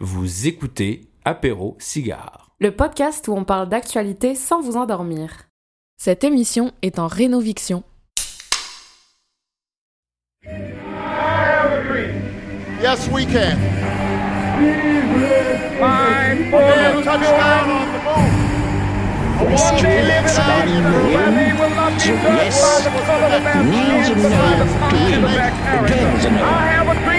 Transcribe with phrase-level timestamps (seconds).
[0.00, 2.52] Vous écoutez Apéro Cigare.
[2.60, 5.48] le podcast où on parle d'actualité sans vous endormir.
[5.96, 7.82] Cette émission est en rénoviction.
[12.80, 13.58] Yes, we can.
[17.34, 18.48] Touchdown on the moon.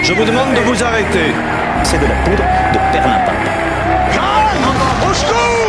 [0.02, 1.32] Je vous demande de vous arrêter.
[1.84, 3.50] C'est de la poudre de perlimpinpin.
[5.08, 5.60] Au secours!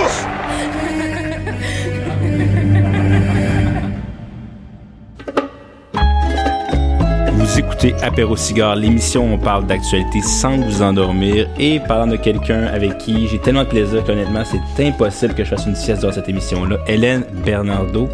[7.33, 12.17] Vous écoutez Apéro Cigare, l'émission où on parle d'actualité sans vous endormir et parlant de
[12.17, 16.03] quelqu'un avec qui j'ai tellement de plaisir qu'honnêtement, c'est impossible que je fasse une sieste
[16.03, 16.77] dans cette émission-là.
[16.87, 18.07] Hélène Bernardo.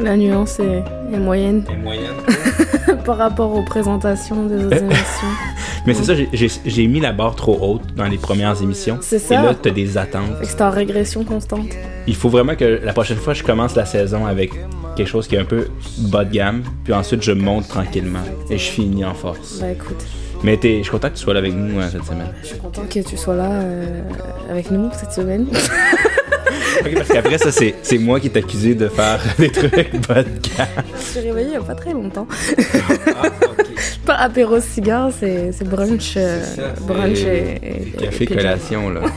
[0.00, 2.14] La nuance est, est moyenne est moyenne.
[3.04, 5.28] par rapport aux présentations des autres émissions.
[5.86, 8.98] Mais c'est ça, j'ai- mis la barre trop haute dans les premières émissions.
[9.00, 9.42] C'est Et ça.
[9.42, 10.36] là, t'as des attentes.
[10.42, 11.68] C'est en régression constante.
[12.06, 14.50] Il faut vraiment que la prochaine fois, je commence la saison avec
[14.96, 18.56] quelque chose qui est un peu bas de gamme, puis ensuite je monte tranquillement et
[18.58, 19.58] je finis en force.
[19.60, 20.02] Bah écoute,
[20.42, 22.32] Mais je suis content que tu sois là avec nous hein, cette semaine.
[22.42, 24.00] je suis content que tu sois là euh,
[24.50, 25.46] avec nous cette semaine.
[26.94, 29.72] Parce qu'après ça, c'est moi qui accusé de faire des trucs
[30.06, 30.84] bas de gamme.
[30.98, 32.26] je suis réveillée il y a pas très longtemps.
[34.06, 36.40] Pas apéro cigare, c'est c'est brunch, euh,
[36.86, 39.00] brunch et, et- Café et collation là.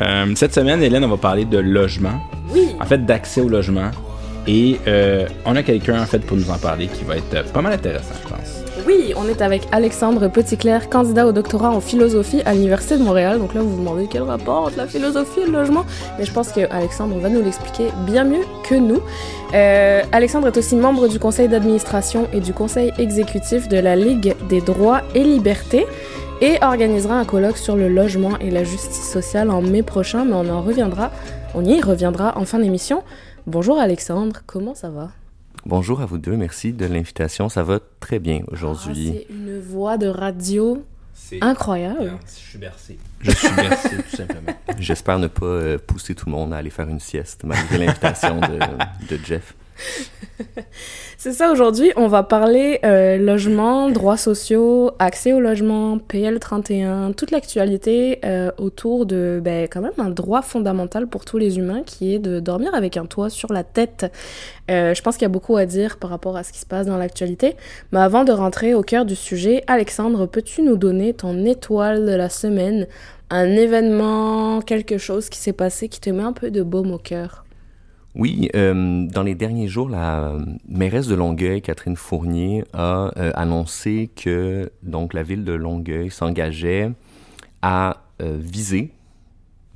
[0.00, 2.20] Euh, cette semaine, Hélène, on va parler de logement.
[2.50, 2.68] Oui.
[2.80, 3.90] En fait, d'accès au logement.
[4.46, 7.60] Et euh, on a quelqu'un en fait pour nous en parler qui va être pas
[7.60, 8.57] mal intéressant, je pense.
[8.88, 13.38] Oui, on est avec Alexandre Petitclerc, candidat au doctorat en philosophie à l'Université de Montréal.
[13.38, 15.84] Donc là, vous vous demandez quel rapport entre la philosophie et le logement.
[16.18, 19.02] Mais je pense que Alexandre va nous l'expliquer bien mieux que nous.
[19.52, 24.34] Euh, Alexandre est aussi membre du conseil d'administration et du conseil exécutif de la Ligue
[24.48, 25.84] des droits et libertés
[26.40, 30.32] et organisera un colloque sur le logement et la justice sociale en mai prochain, mais
[30.32, 31.10] on en reviendra,
[31.54, 33.02] on y reviendra en fin d'émission.
[33.46, 35.10] Bonjour Alexandre, comment ça va?
[35.68, 37.50] Bonjour à vous deux, merci de l'invitation.
[37.50, 39.12] Ça va très bien Ah, aujourd'hui.
[39.28, 42.14] C'est une voix de radio C'est incroyable.
[42.26, 42.98] Je suis bercé.
[43.20, 44.54] Je suis bercé, tout simplement.
[44.78, 48.40] J'espère ne pas euh, pousser tout le monde à aller faire une sieste malgré l'invitation
[48.40, 48.58] de,
[49.10, 49.54] de Jeff.
[51.18, 57.12] C'est ça, aujourd'hui, on va parler euh, logement, droits sociaux, accès au logement, PL 31,
[57.12, 61.82] toute l'actualité euh, autour de ben, quand même un droit fondamental pour tous les humains
[61.84, 64.12] qui est de dormir avec un toit sur la tête.
[64.70, 66.66] Euh, je pense qu'il y a beaucoup à dire par rapport à ce qui se
[66.66, 67.56] passe dans l'actualité.
[67.92, 72.12] Mais avant de rentrer au cœur du sujet, Alexandre, peux-tu nous donner ton étoile de
[72.12, 72.86] la semaine?
[73.30, 76.98] Un événement, quelque chose qui s'est passé qui te met un peu de baume au
[76.98, 77.44] cœur?
[78.18, 80.32] Oui, euh, dans les derniers jours, la
[80.68, 86.90] mairesse de Longueuil, Catherine Fournier, a euh, annoncé que donc la ville de Longueuil s'engageait
[87.62, 88.92] à euh, viser,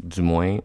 [0.03, 0.59] du moins,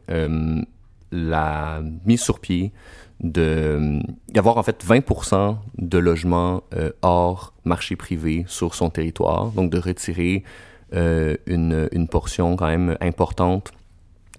[1.11, 2.71] la mise sur pied
[3.19, 6.63] d'avoir en fait 20% de logements
[7.03, 10.43] hors marché privé sur son territoire, donc de retirer
[10.91, 13.71] une, une portion quand même importante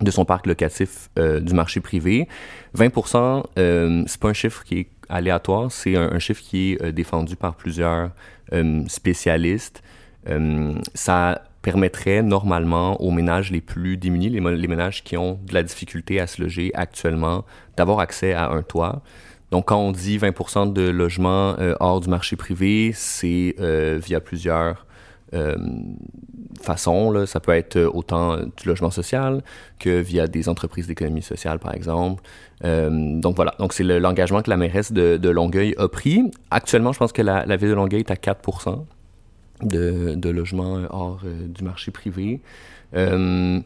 [0.00, 2.28] de son parc locatif euh, du marché privé.
[2.76, 6.92] 20%, euh, c'est pas un chiffre qui est aléatoire, c'est un, chiffre qui est euh,
[6.92, 8.10] défendu par plusieurs
[8.52, 9.82] euh, spécialistes.
[10.94, 16.20] Ça permettrait normalement aux ménages les plus démunis, les, ménages qui ont de la difficulté
[16.20, 17.46] à se loger actuellement,
[17.78, 19.00] d'avoir accès à un toit.
[19.50, 23.54] Donc, quand on dit 20% de logements hors du marché privé, c'est
[24.04, 24.84] via plusieurs
[26.60, 27.10] façons.
[27.10, 27.26] Là.
[27.26, 29.42] Ça peut être euh, autant euh, du logement social
[29.78, 32.22] que via des entreprises d'économie sociale, par exemple.
[32.64, 36.30] Euh, donc voilà, donc c'est le- l'engagement que la mairesse de, de Longueuil a pris.
[36.50, 38.84] Actuellement, je pense que la, la ville de Longueuil est à 4
[39.62, 42.40] de, de logements hors euh, du marché privé.
[42.94, 43.60] Euh,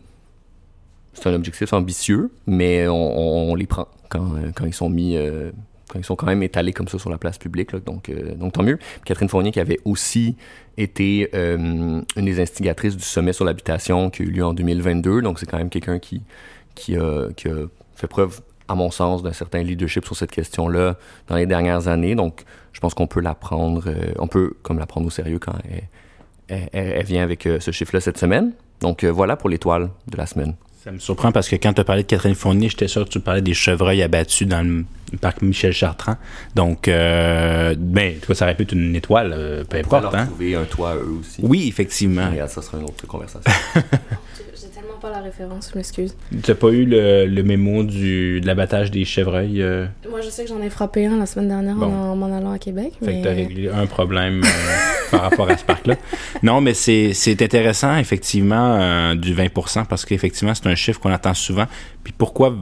[1.14, 5.16] c'est un objectif ambitieux, mais on, on- les prend quand, euh, quand ils sont mis,
[5.16, 5.52] euh,
[5.92, 7.76] quand ils sont quand même étalés comme ça sur la place publique.
[7.76, 8.78] donc, euh, donc tant mieux.
[9.04, 10.36] Catherine Fournier qui avait aussi
[10.78, 15.20] été euh, une des instigatrices du sommet sur l'habitation qui a eu lieu en 2022.
[15.20, 16.22] Donc c'est quand même quelqu'un qui,
[16.74, 17.28] qui, a,
[17.94, 20.96] fait preuve, à mon sens, d'un certain leadership sur cette question-là
[21.28, 22.14] dans les dernières années.
[22.14, 25.38] Donc je pense qu'on peut la prendre, euh, on peut comme la prendre au sérieux
[25.38, 25.52] quand
[26.48, 28.52] elle, vient avec ce chiffre-là cette semaine.
[28.80, 30.54] Donc voilà pour l'étoile de la semaine.
[30.82, 33.10] Ça me surprend parce que quand tu as parlé de Catherine Fournier, j'étais sûr que
[33.10, 34.84] tu parlais des chevreuils abattus dans le
[35.20, 36.16] parc Michel Chartrand.
[36.56, 40.02] Donc, euh, ben, cas, ça aurait pu être une étoile, euh, peu On importe.
[40.02, 40.26] leur Hein?
[40.26, 41.40] trouver un toit eux aussi.
[41.40, 42.28] Oui, effectivement.
[42.30, 43.48] Regarde, ça sera une autre conversation.
[45.02, 46.14] Pas la référence, je m'excuse.
[46.44, 49.60] Tu pas eu le, le mémo du, de l'abattage des chevreuils?
[49.60, 51.86] euh, Moi, je sais que j'en ai frappé un la semaine dernière Bon.
[51.86, 52.92] en, en m'en allant à Québec.
[53.00, 53.18] fait mais...
[53.18, 54.42] que tu as réglé un problème.
[54.44, 54.48] euh,
[55.10, 55.96] par rapport à ce parc-là.
[56.42, 61.34] Non, mais c'est intéressant, effectivement, euh, du 20% parce qu'effectivement, c'est un chiffre qu'on entend
[61.34, 61.66] souvent.
[62.04, 62.54] Puis pourquoi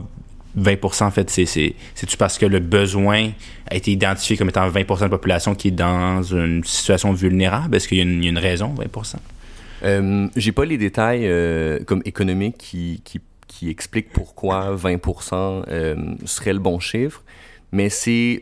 [0.59, 3.29] 20% en fait, c'est-tu parce que le besoin
[3.69, 7.75] a été identifié comme étant 20% de la population qui est dans une situation vulnérable?
[7.77, 8.83] Est-ce qu'il y, a une raison, 20
[9.83, 13.01] euh, J'ai pas les détails euh, comme économiques qui,
[13.69, 15.95] expliquent pourquoi 20% euh,
[16.25, 17.23] serait le bon chiffre,
[17.71, 18.41] mais c'est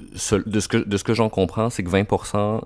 [0.00, 2.64] de ce que, j'en comprends, c'est que 20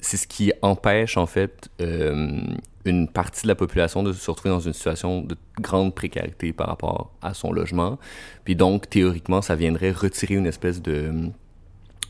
[0.00, 4.60] c'est ce qui empêche en fait une partie de la population de se retrouver dans
[4.60, 7.98] une situation de grande précarité par rapport à son logement.
[8.44, 11.30] Puis donc théoriquement, ça viendrait retirer une espèce de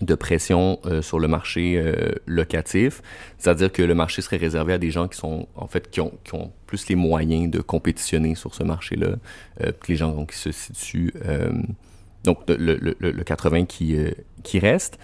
[0.00, 3.02] de pression euh, sur le marché euh, locatif,
[3.38, 6.12] c'est-à-dire que le marché serait réservé à des gens qui sont en fait qui ont,
[6.66, 9.16] plus les moyens de compétitionner sur ce marché-là,
[9.88, 11.14] les gens qui se situent
[12.24, 13.96] donc le, le, le, 80 qui
[14.42, 14.98] qui reste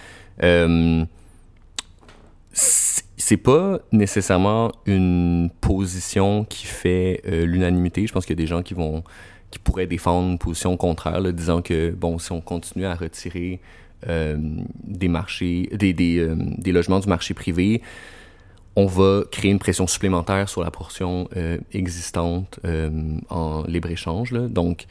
[3.25, 8.07] c'est pas nécessairement une position qui fait euh, l'unanimité.
[8.07, 9.03] Je pense qu'il y a des gens qui vont
[9.51, 13.84] qui pourraient défendre une position contraire, disant que bon, si on continue à retirer euh,
[14.07, 17.83] des marchés, des, euh, des, logements du marché privé,
[18.77, 21.29] on va créer une pression supplémentaire sur la portion
[21.73, 22.59] existante
[23.31, 24.33] en libre échange.
[24.33, 24.49] Là.
[24.49, 24.87] Donc,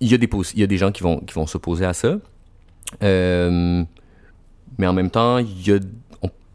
[0.00, 2.16] il y a des y a des gens qui vont qui vont s'opposer à ça.
[3.02, 5.78] Mais en même temps, y a,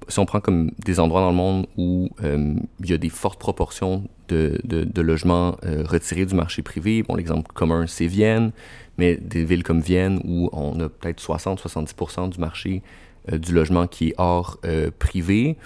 [0.09, 3.09] si on prend comme des endroits dans le monde où euh, il y a des
[3.09, 8.51] fortes proportions de, de, logements euh, retirés du marché privé, bon, l'exemple commun, c'est Vienne,
[8.97, 12.83] mais des villes comme Vienne où on a peut-être 60-70% du marché
[13.31, 14.59] euh, du logement qui est hors
[14.99, 15.57] privé,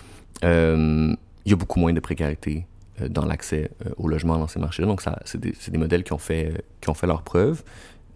[0.41, 2.65] il y a beaucoup moins de précarité
[3.09, 4.87] dans l'accès au logement dans ces marchés-là.
[4.87, 7.63] Donc, c'est des, des, modèles qui ont fait, qui ont fait leurs preuves.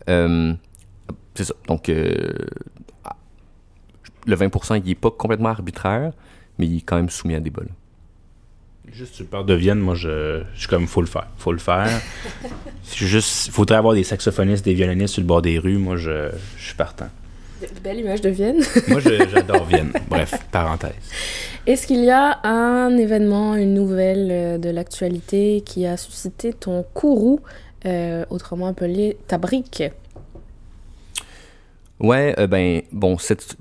[0.07, 1.53] c'est ça.
[1.67, 1.89] Donc,
[4.27, 6.11] le 20 il n'est pas complètement arbitraire,
[6.57, 7.69] mais il est quand même soumis à des bols.
[8.93, 11.27] Juste, tu parles de Vienne, moi, je, je suis comme, faut le faire.
[11.37, 11.89] Faut le faire.
[12.95, 15.77] juste, il faudrait avoir des saxophonistes, des violonistes sur le bord des rues.
[15.77, 17.09] Moi, je, je suis partant.
[17.83, 18.61] Belle image de Vienne.
[18.87, 19.91] moi, j'adore Vienne.
[20.09, 20.93] Bref, parenthèse.
[21.65, 26.85] Est-ce qu'il y a un événement, une nouvelle euh, de l'actualité qui a suscité ton
[26.93, 27.41] courroux,
[27.85, 29.83] euh, autrement appelé ta brique?
[31.99, 33.57] Ouais, euh, ben, bon, cette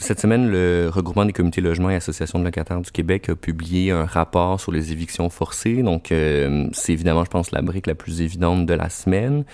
[0.00, 3.90] cette semaine, le regroupement des comités logements et associations de locataires du Québec a publié
[3.90, 5.82] un rapport sur les évictions forcées.
[5.82, 9.44] Donc, euh, c'est évidemment, je pense, la brique la plus évidente de la semaine.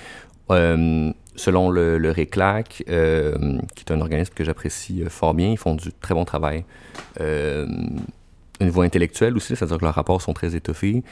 [0.51, 5.57] Euh, selon le, le RECLAC, euh, qui est un organisme que j'apprécie fort bien, ils
[5.57, 6.65] font du très bon travail
[7.19, 11.03] au niveau intellectuel aussi, c'est-à-dire que leurs rapports sont très étoffés.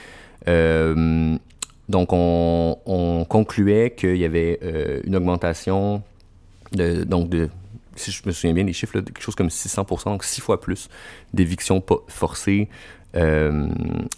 [0.46, 4.60] donc, on, on concluait qu'il y avait
[5.04, 6.02] une augmentation
[6.72, 7.48] de, donc de
[7.96, 10.88] si je me souviens bien des chiffres, quelque chose comme 600% donc six fois plus
[11.32, 12.68] d'évictions forcées
[13.14, 13.68] euh,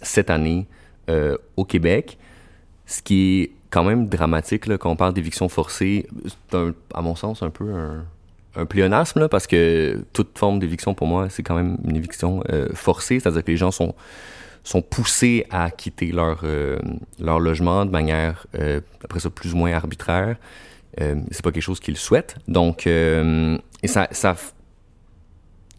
[0.01, 0.67] cette année
[1.09, 2.17] euh, au Québec.
[2.85, 6.07] Ce qui est quand même dramatique là, quand on parle d'évictions forcées.
[6.25, 6.57] C'est,
[6.93, 8.05] à mon sens, un peu un,
[8.55, 12.43] un pléonasme, là, parce que toute forme d'éviction, pour moi, c'est quand même une éviction
[12.51, 13.95] euh, forcée, c'est-à-dire que les gens sont,
[14.63, 16.43] sont poussés à quitter leur,
[17.19, 18.47] leur logement de manière,
[19.03, 20.37] après ça, plus ou moins arbitraire.
[21.01, 22.35] Euh, c'est pas quelque chose qu'ils souhaitent.
[22.47, 24.07] Donc, euh, ça,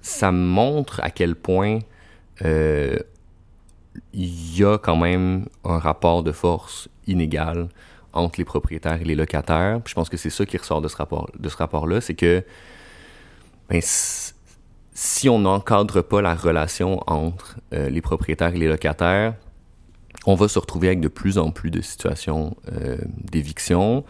[0.03, 1.79] ça, montre à quel point
[2.45, 2.99] euh,
[4.13, 7.69] il y a quand même un rapport de force inégal
[8.13, 9.81] entre les propriétaires et les locataires.
[9.87, 12.45] Je pense que c'est ça qui ressort de ce rapport, de ce rapport-là, c'est que
[13.69, 19.35] ben, si on n'encadre pas la relation entre les propriétaires et les locataires,
[20.25, 22.57] on va se retrouver avec de plus en plus de situations
[23.19, 24.05] d'éviction.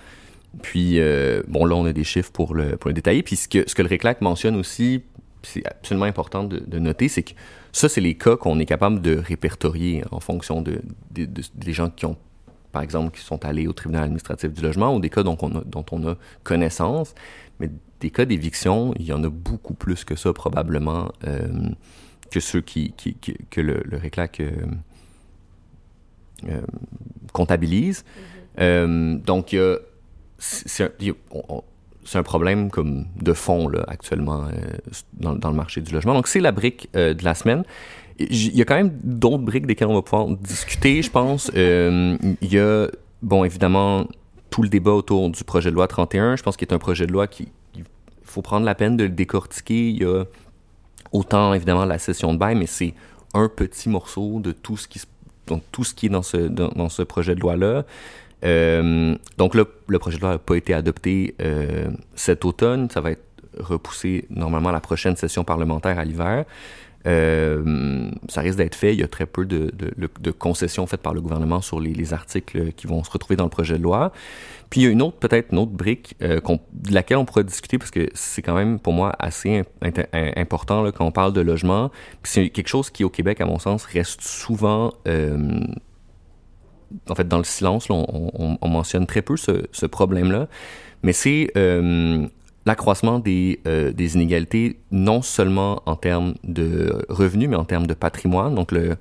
[0.63, 3.23] Puis, euh, bon, là, on a des chiffres pour le, pour le détailler.
[3.23, 5.03] Puis, ce que, ce que le RECLAC mentionne aussi,
[5.43, 7.33] c'est absolument important de, de noter, c'est que
[7.73, 12.07] ça, c'est les cas qu'on est capable de répertorier en fonction de, des gens qui
[12.07, 12.17] ont,
[12.73, 15.55] par exemple, qui sont allés au tribunal administratif du logement ou des cas dont on
[15.57, 17.15] a, dont on a connaissance.
[17.61, 17.71] Mais
[18.01, 21.69] des cas d'éviction, il y en a beaucoup plus que ça, probablement, euh,
[22.31, 24.51] que ceux qui, qui, que le, le RECLAC euh,
[26.49, 26.61] euh
[27.33, 28.05] comptabilise.
[28.59, 29.21] Mm-hmm.
[29.23, 29.77] donc, il y a
[30.38, 34.52] c'est un, problème comme de fond là, actuellement euh,
[35.14, 36.14] dans, le marché du logement.
[36.14, 37.64] Donc c'est la brique euh, de la semaine.
[38.19, 41.50] Il y a quand même d'autres briques desquelles on va pouvoir discuter, je pense.
[41.55, 42.88] Euh, il y a,
[43.21, 44.07] bon, évidemment,
[44.49, 46.37] tout le débat autour du projet de loi 31.
[46.37, 47.49] Je pense qu'il est un projet de loi qui,
[48.23, 49.90] faut prendre la peine de le décortiquer.
[49.90, 50.25] Il y a
[51.12, 52.95] autant, évidemment, la session de bail, mais c'est
[53.35, 55.00] un petit morceau de tout ce qui,
[55.47, 57.85] donc, tout ce qui est dans ce, dans ce projet de loi-là.
[58.47, 62.88] Euh, donc là, le projet de loi n'a pas été adopté euh, cet automne.
[62.91, 63.23] Ça va être
[63.59, 66.45] repoussé normalement à la prochaine session parlementaire à l'hiver.
[67.07, 68.93] Euh, ça risque d'être fait.
[68.93, 69.71] Il y a très peu de,
[70.33, 73.50] concessions faites par le gouvernement sur les, les, articles qui vont se retrouver dans le
[73.50, 74.12] projet de loi.
[74.71, 77.79] Puis il y a une autre, peut-être une autre brique de laquelle on pourrait discuter
[77.79, 79.62] parce que c'est quand même pour moi assez
[80.12, 81.93] important quand on parle de logement.
[82.25, 84.93] C'est quelque chose qui au Québec, à mon sens, reste souvent
[87.09, 87.88] en fait dans le silence.
[87.88, 90.49] Là, on, on, on, mentionne très peu ce, ce problème-là.
[91.02, 92.26] Mais c'est euh,
[92.64, 97.95] l'accroissement des, euh, des, inégalités, non seulement en termes de revenus, mais en termes de
[97.95, 98.55] patrimoine.
[98.55, 98.97] Donc, le,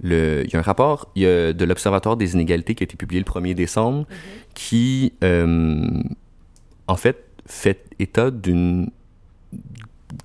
[0.00, 2.86] le, il y a un rapport il y a de l'Observatoire des inégalités qui a
[2.86, 4.54] été publié le 1er décembre, mm-hmm.
[4.54, 6.02] qui, euh,
[6.86, 8.90] en fait, fait état d'une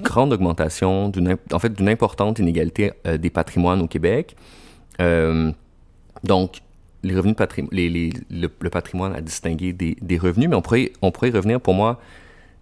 [0.02, 4.36] grande augmentation, d'une, en fait, d'une importante inégalité des patrimoines au Québec.
[6.24, 6.62] Donc,
[7.04, 7.36] les revenus
[7.72, 12.00] les, le, patrimoine à distinguer des, revenus, mais on pourrait, on revenir pour moi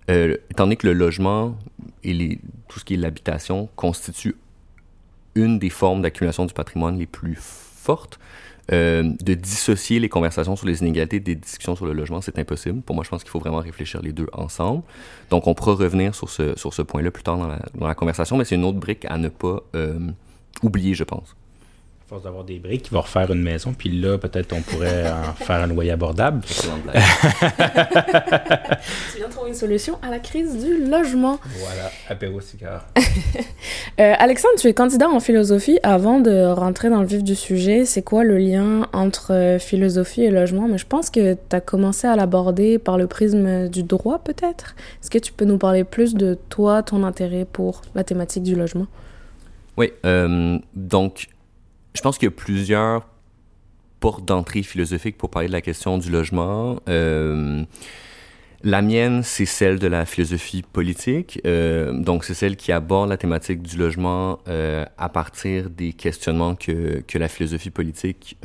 [0.10, 1.56] euh, étant donné que le logement
[2.04, 4.36] et tout ce qui est l'habitation constitue
[5.36, 8.20] une des formes d'accumulation du patrimoine les plus fortes,
[8.72, 12.82] euh, de dissocier les conversations sur les inégalités des discussions sur le logement, c'est impossible.
[12.82, 14.84] Pour moi, je pense qu'il faut vraiment réfléchir les deux ensemble.
[15.30, 18.46] Donc, on pourra revenir sur ce, point-là plus tard dans la, dans la conversation, mais
[18.46, 20.00] c'est une autre brique à ne pas euh,
[20.64, 21.36] oublier, je pense
[22.12, 25.32] force d'avoir des briques, il va refaire une maison, puis là, peut-être on pourrait en
[25.32, 26.42] faire un loyer abordable.
[26.46, 26.68] tu
[29.18, 31.40] viens de trouver une solution à la crise du logement.
[31.60, 32.86] Voilà, apéro cigare.
[32.98, 35.80] euh, Alexandre, tu es candidat en philosophie.
[35.84, 40.24] Avant de rentrer dans le vif du sujet, c'est quoi le lien entre euh, philosophie
[40.24, 40.68] et logement?
[40.68, 44.76] Mais je pense que tu as commencé à l'aborder par le prisme du droit, peut-être.
[45.02, 48.58] Est-ce que tu peux nous parler plus de toi, ton intérêt pour la thématique du
[48.58, 48.88] logement?
[49.78, 51.30] Oui, euh, donc
[51.94, 53.08] je pense qu'il y a plusieurs
[54.02, 56.80] portes d'entrée philosophiques pour parler de la question du logement.
[56.90, 57.64] Euh,
[58.64, 61.40] la mienne, c'est celle de la philosophie politique.
[61.46, 66.56] Euh, donc, c'est celle qui aborde la thématique du logement euh, à partir des questionnements
[66.56, 68.38] que, que la philosophie politique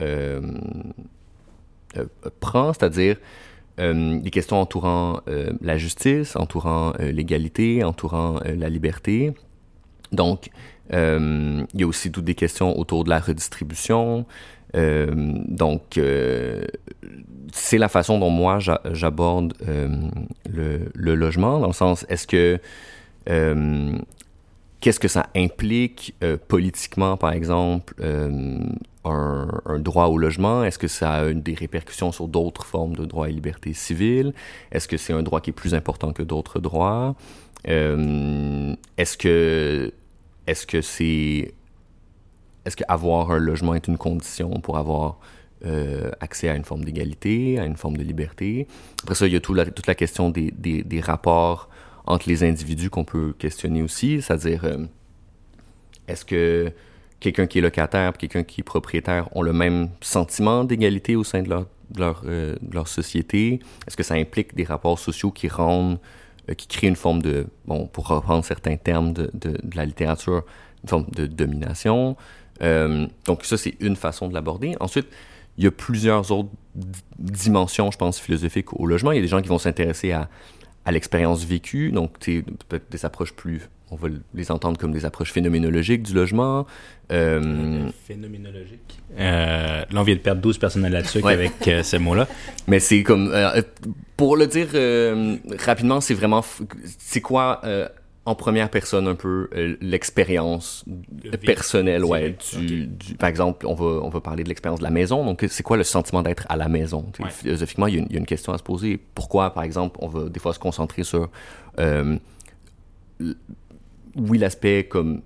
[2.40, 3.16] prend, c'est-à-dire
[3.78, 5.20] des questions entourant
[5.60, 9.34] la justice, entourant l'égalité, entourant la liberté.
[10.12, 10.50] Donc,
[10.92, 14.26] il y a aussi toutes des questions autour de la redistribution.
[14.74, 15.06] Euh,
[15.48, 16.64] donc, euh,
[17.52, 19.88] c'est la façon dont moi j'aborde euh,
[20.48, 22.58] le, logement, dans le sens, est-ce que
[23.28, 23.98] euh,
[24.80, 30.64] qu'est-ce que ça implique euh, politiquement, par exemple, un, droit au logement?
[30.64, 34.32] Est-ce que ça a des répercussions sur d'autres formes de droits et libertés civiles?
[34.72, 37.14] Est-ce que c'est un droit qui est plus important que d'autres droits?
[37.64, 39.92] Est-ce que
[40.46, 41.52] est-ce que c'est
[42.64, 45.20] est-ce qu'avoir un logement est une condition pour avoir
[45.64, 48.66] euh, accès à une forme d'égalité, à une forme de liberté?
[49.04, 51.68] Après ça, il y a la, toute la question des, des, des, rapports
[52.06, 54.84] entre les individus qu'on peut questionner aussi, c'est-à-dire euh,
[56.08, 56.72] est-ce que
[57.20, 61.42] quelqu'un qui est locataire quelqu'un qui est propriétaire ont le même sentiment d'égalité au sein
[61.42, 63.60] de leur, de leur, euh, de leur société?
[63.86, 66.00] Est-ce que ça implique des rapports sociaux qui rendent
[66.54, 69.30] qui crée une forme de, bon, pour reprendre certains termes de
[69.74, 70.44] la littérature,
[70.84, 72.16] une forme de domination.
[72.62, 74.76] Euh, donc ça, c'est une façon de l'aborder.
[74.80, 75.08] Ensuite,
[75.58, 76.50] il y a plusieurs autres
[77.18, 79.12] dimensions, je pense, philosophiques au logement.
[79.12, 80.28] Il y a des gens qui vont s'intéresser à,
[80.84, 85.32] à l'expérience vécue, donc peut-être des approches plus on va les entendre comme des approches
[85.32, 86.66] phénoménologiques du logement.
[87.12, 87.88] Euh...
[88.04, 88.98] Phénoménologique.
[89.16, 91.34] Euh, là, on vient de perdre 12 personnes là-dessus ouais.
[91.34, 92.26] avec euh, ce mot-là.
[92.66, 93.30] Mais c'est comme...
[93.32, 93.62] Euh,
[94.16, 96.44] pour le dire euh, rapidement, c'est vraiment...
[96.98, 97.88] C'est quoi, euh,
[98.24, 99.48] en première personne, un peu,
[99.80, 100.84] l'expérience
[101.44, 102.86] personnelle, ouais, du, okay.
[102.86, 105.24] du, Par exemple, on va, on va parler de l'expérience de la maison.
[105.24, 107.06] Donc, c'est quoi le sentiment d'être à la maison?
[107.20, 107.30] Ouais.
[107.30, 108.98] Philosophiquement, il y, a une, il y, a une question à se poser.
[109.14, 111.30] Pourquoi, par exemple, on va des fois se concentrer sur
[114.16, 115.22] oui, l'aspect comme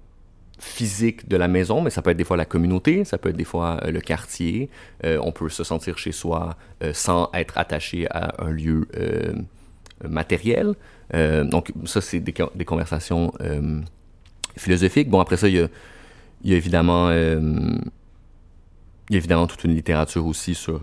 [0.60, 3.36] physique de la maison, mais ça peut être des fois la communauté, ça peut être
[3.36, 4.68] des fois euh, le quartier.
[5.04, 8.86] Euh, on peut se sentir chez soi euh, sans être attaché à un lieu
[10.08, 10.74] matériel.
[11.12, 12.32] Donc ça, c'est des,
[12.64, 13.32] conversations
[14.56, 15.10] philosophiques.
[15.10, 15.68] Bon, après ça, y a
[16.44, 17.10] évidemment...
[17.10, 17.80] il
[19.10, 20.80] y a évidemment toute une littérature aussi sur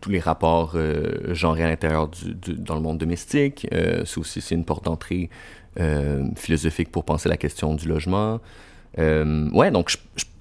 [0.00, 3.66] tous les rapports euh, genrés à l'intérieur du, dans le monde domestique.
[3.72, 5.30] Euh, c'est aussi c'est une porte d'entrée
[5.78, 8.40] euh, philosophique pour penser la question du logement.
[8.98, 9.92] Euh, ouais, donc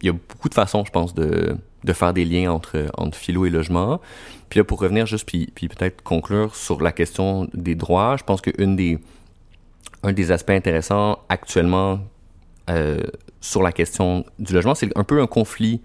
[0.02, 3.18] il y a beaucoup de façons, je pense, de, de faire des liens entre, entre
[3.18, 4.02] philo et logement.
[4.50, 8.24] Puis là, pour revenir juste, puis, puis peut-être conclure sur la question des droits, je
[8.24, 9.00] pense qu'un des,
[10.04, 12.00] un des aspects intéressants actuellement
[13.42, 15.82] sur la question du logement, c'est un peu un conflit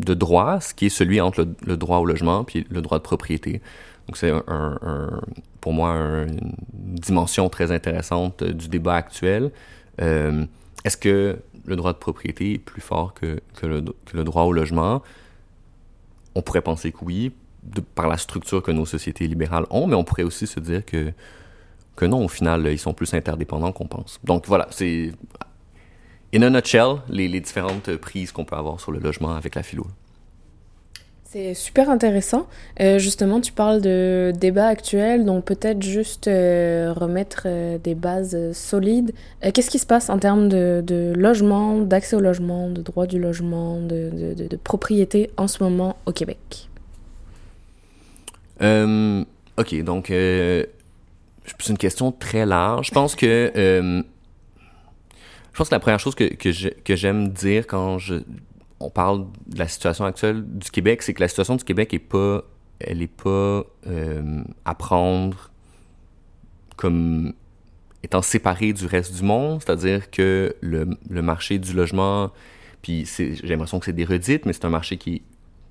[0.00, 3.02] de droit, ce qui est celui entre le, droit au logement puis le droit de
[3.02, 3.60] propriété.
[4.06, 5.20] Donc c'est un,
[5.60, 6.54] pour moi un- une
[6.96, 9.50] dimension très intéressante euh, du débat actuel.
[10.00, 10.44] Euh,
[10.84, 15.02] Est-ce que le droit de propriété est plus fort que, que, le, droit au logement?
[16.34, 17.32] On pourrait penser que oui,
[17.94, 21.12] par la structure que nos sociétés libérales ont, mais on pourrait aussi se dire que,
[21.96, 24.20] que non, au final, ils sont plus interdépendants qu'on pense.
[24.24, 25.12] Donc voilà, c'est
[26.34, 29.62] in a nutshell les, les différentes prises qu'on peut avoir sur le logement avec la
[29.62, 29.86] philo.
[31.24, 32.46] C'est super intéressant.
[32.80, 38.52] Euh, justement, tu parles de débat actuel, donc peut-être juste euh, remettre euh, des bases
[38.52, 39.12] solides.
[39.52, 43.18] Qu'est-ce qui se passe en termes de, de logement, d'accès au logement, de droit du
[43.18, 46.68] logement, de, de- propriété en ce moment au Québec?
[48.60, 50.68] Ok, donc c'est
[51.68, 52.86] une question très large.
[52.86, 54.04] Je pense que
[55.54, 57.98] je pense que la première chose que, que j'aime dire quand
[58.80, 62.00] on parle de la situation actuelle du Québec, c'est que la situation du Québec est
[62.00, 62.42] pas,
[62.80, 65.52] elle est pas euh, à prendre
[66.76, 67.34] comme
[68.02, 72.32] étant séparée du reste du monde, c'est-à-dire que le, le marché du logement,
[72.82, 75.22] puis j'ai l'impression que c'est des redites, mais c'est un marché qui est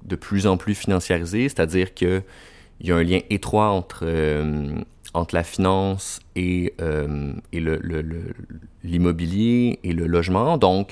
[0.06, 2.24] de plus en plus financiarisé, c'est-à-dire que
[2.80, 4.80] il y a un lien étroit entre, euh,
[5.13, 8.34] entre la finance et, euh, et le- le-
[8.84, 10.58] l'immobilier et le logement.
[10.58, 10.91] Donc,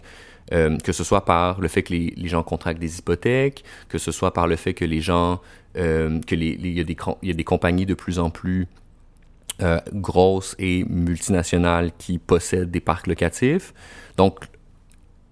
[0.53, 4.11] euh, que ce soit par le fait que les, gens contractent des hypothèques, que ce
[4.11, 5.39] soit par le fait que les gens,
[5.77, 8.29] euh, que les, les- il, y a des, y a des compagnies de plus en
[8.29, 8.67] plus
[9.61, 13.73] euh, grosses et multinationales qui possèdent des parcs locatifs.
[14.17, 14.39] Donc,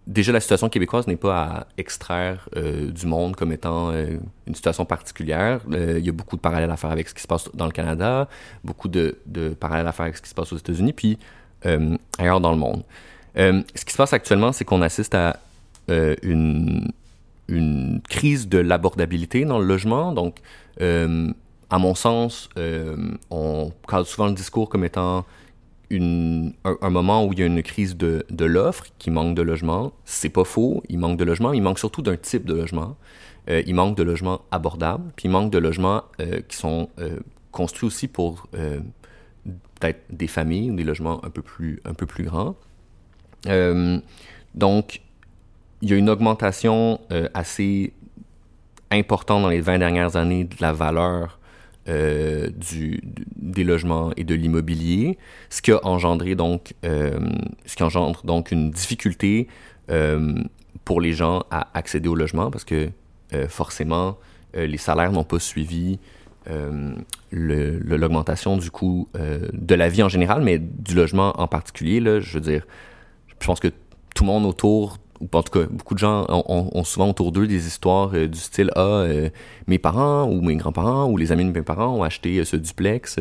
[0.10, 4.56] déjà, la situation québécoise n'est pas à extraire euh, du monde comme étant euh, une
[4.56, 5.62] situation particulière.
[5.72, 7.68] Euh, il y a beaucoup de parallèles à faire avec ce qui se passe dans
[7.68, 8.28] le Canada,
[8.63, 9.16] beaucoup de,
[9.60, 11.18] parallèles à faire avec ce qui se passe aux États-Unis, puis
[12.18, 12.84] ailleurs dans le monde.
[13.36, 15.38] Ce qui se passe actuellement, c'est qu'on assiste à
[15.88, 16.92] une,
[18.10, 20.13] crise de l'abordabilité dans le logement.
[20.13, 20.38] Donc,
[20.80, 22.50] à mon sens,
[23.30, 25.25] on cadre souvent le discours comme étant
[25.91, 29.41] un, un moment où il y a une crise de, de l'offre, qui manque de
[29.41, 29.93] logement.
[30.05, 32.96] C'est pas faux, il manque de logement, il manque surtout d'un type de logement.
[33.50, 37.19] Euh, il manque de logements abordables, puis il manque de logements euh, qui sont euh,
[37.52, 42.25] construits aussi pour peut-être des familles ou des logements un peu plus, un peu plus
[42.25, 42.56] grands.
[44.56, 45.02] Donc,
[45.82, 46.99] il y a une augmentation
[47.34, 47.93] assez
[48.91, 51.38] importante dans les 20 dernières années de la valeur
[51.88, 53.02] euh, du,
[53.36, 55.18] des logements et de l'immobilier,
[55.50, 57.20] ce qui a engendré donc, euh,
[57.65, 59.48] ce qui engendre donc une difficulté
[59.89, 60.36] euh,
[60.86, 62.89] pour les gens à accéder au logement parce que
[63.48, 64.18] forcément
[64.56, 66.00] les salaires n'ont pas suivi
[67.32, 72.00] l'augmentation du coût de la vie en général, mais du logement en particulier.
[72.00, 72.65] Là, je veux dire,
[73.28, 73.68] je pense que
[74.15, 77.47] tout le monde autour, ou en tout cas beaucoup de gens ont, souvent autour d'eux
[77.47, 79.29] des histoires euh, du style Ah, euh,
[79.67, 82.55] mes parents ou mes grands-parents ou les amis de mes parents ont acheté euh, ce
[82.55, 83.17] duplex,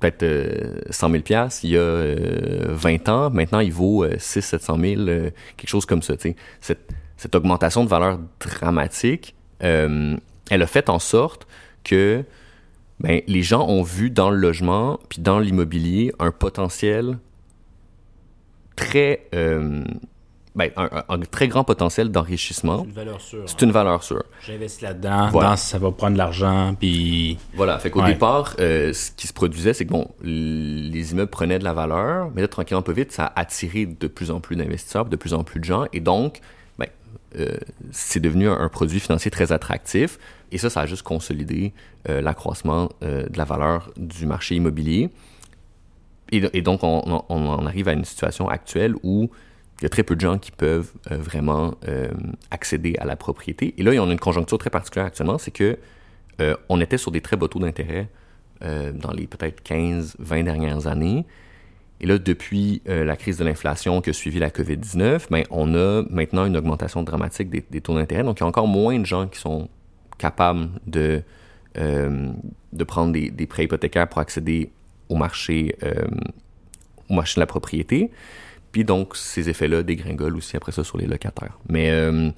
[0.00, 3.30] peut-être euh, 100 000 piastres, il y a euh, 20 ans.
[3.30, 6.14] Maintenant, il vaut euh, 6 700 000, euh, quelque chose comme ça.
[6.60, 10.18] Cette, cette augmentation de valeur dramatique, elle
[10.50, 11.46] a fait en sorte
[11.84, 12.24] que
[12.98, 17.18] ben, les gens ont vu dans le logement puis dans l'immobilier un potentiel
[18.74, 19.28] très
[20.54, 22.84] ben, un, un- un très grand potentiel d'enrichissement.
[22.84, 23.44] une valeur sûre.
[23.46, 24.22] C'est une valeur sûre.
[24.46, 25.56] J'investis là-dedans, Voilà.
[25.56, 28.12] ça va prendre de l'argent, puis Voilà, fait qu'au Ouais.
[28.12, 32.30] départ, euh, ce qui se produisait, c'est que bon, les immeubles prenaient de la valeur,
[32.34, 35.32] mais là, tranquillement, peu vite, ça a attiré de plus en plus d'investisseurs, de plus
[35.32, 36.40] en plus de gens, et donc,
[36.78, 36.86] ben,
[37.38, 37.56] euh,
[37.90, 40.18] c'est devenu un, un produit financier très attractif,
[40.50, 41.72] et ça, ça a juste consolidé
[42.10, 45.08] euh, l'accroissement de la valeur du marché immobilier.
[46.30, 49.30] Et, et donc, on, on- on en arrive à une situation actuelle où
[49.82, 52.06] il y a très peu de gens qui peuvent euh, vraiment euh,
[52.52, 53.74] accéder à la propriété.
[53.78, 55.76] Et là, on a une conjoncture très particulière actuellement, c'est que
[56.40, 58.08] euh, on était sur des très bas taux d'intérêt
[58.94, 61.26] dans les peut-être 15, 20 dernières années.
[62.00, 66.04] Et là, depuis la crise de l'inflation qui a suivi la COVID-19, ben, on a
[66.08, 68.22] maintenant une augmentation dramatique des, taux d'intérêt.
[68.22, 69.68] Donc, il y a encore moins de gens qui sont
[70.16, 71.24] capables de,
[71.74, 74.70] de prendre des, des prêts hypothécaires pour accéder
[75.08, 75.74] au marché,
[77.10, 78.12] au marché de la propriété.
[78.72, 81.58] Puis donc, ces effets-là dégringolent aussi après ça sur les locataires.
[81.68, 82.30] Mais euh,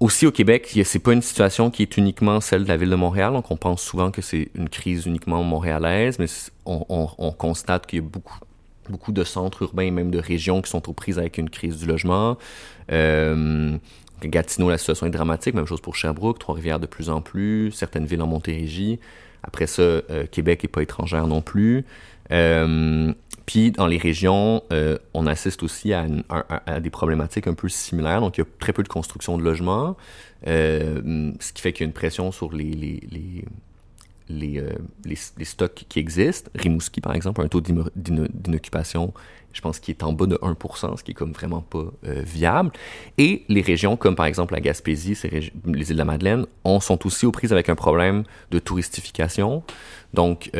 [0.00, 2.96] aussi au Québec, c'est pas une situation qui est uniquement celle de la ville de
[2.96, 3.32] Montréal.
[3.32, 6.26] Donc, on pense souvent que c'est une crise uniquement montréalaise, mais
[6.64, 8.38] on constate qu'il y a beaucoup,
[8.88, 11.78] beaucoup de centres urbains et même de régions qui sont aux prises avec une crise
[11.78, 12.38] du logement.
[12.90, 13.76] Euh,
[14.22, 15.54] Gatineau, la situation est dramatique.
[15.54, 18.98] Même chose pour Sherbrooke, Trois-Rivières de plus en plus, certaines villes en Montérégie.
[19.42, 21.84] Après ça, euh, Québec n'est pas étrangère non plus.
[22.32, 23.12] Euh,
[23.48, 26.04] puis dans les régions, euh, on assiste aussi à,
[26.80, 28.20] des problématiques un peu similaires.
[28.20, 29.96] Donc il y a très peu de construction de logements,
[30.46, 33.00] euh, ce qui fait qu'il y a une pression sur les,
[34.30, 34.68] euh,
[35.44, 36.50] stocks qui existent.
[36.56, 39.14] Rimouski, par exemple, a un taux d'ino- d'ino- d'inoccupation,
[39.54, 42.70] je pense, qui est en bas de 1%, ce qui est comme vraiment pas viable.
[43.16, 47.06] Et les régions comme, par exemple, la Gaspésie, les îles de la Madeleine, on, sont
[47.06, 49.62] aussi aux prises avec un problème de touristification.
[50.12, 50.50] Donc,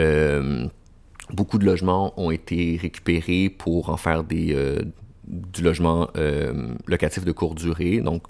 [1.32, 4.82] beaucoup de logements ont été récupérés pour en faire des, euh,
[5.26, 8.22] du logement euh, locatif de courte durée, donc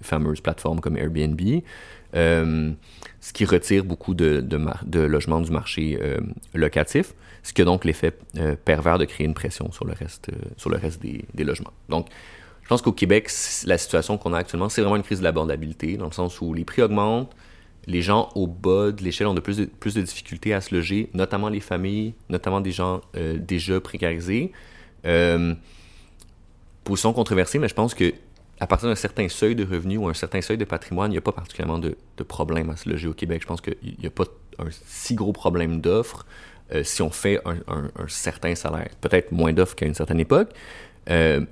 [0.00, 1.40] fameuses plateformes comme Airbnb,
[2.14, 2.72] euh,
[3.20, 5.98] ce qui retire beaucoup de, de, de logements du marché
[6.52, 8.12] locatif, ce qui a donc l'effet
[8.64, 11.72] pervers de créer une pression sur le reste, sur le reste des, des logements.
[11.88, 12.08] Donc,
[12.62, 13.30] je pense qu'au Québec,
[13.66, 16.52] la situation qu'on a actuellement, c'est vraiment une crise de l'abordabilité, dans le sens où
[16.54, 17.34] les prix augmentent,
[17.86, 20.74] les gens au bas de l'échelle ont de plus, de plus de difficultés à se
[20.74, 24.52] loger, notamment les familles, notamment des gens euh, déjà précarisés.
[25.06, 25.54] Euh,
[26.84, 28.12] position controversée, mais je pense que
[28.60, 31.18] à partir d'un certain seuil de revenus ou un certain seuil de patrimoine, il n'y
[31.18, 33.42] a pas particulièrement de, de problème à se loger au Québec.
[33.42, 34.24] Je pense qu'il n'y a pas
[34.58, 36.24] un si gros problème d'offres
[36.72, 38.90] euh, si on fait un, un- certain salaire.
[39.00, 40.50] Peut-être moins d'offres qu'à une certaine époque,
[41.10, 41.44] euh,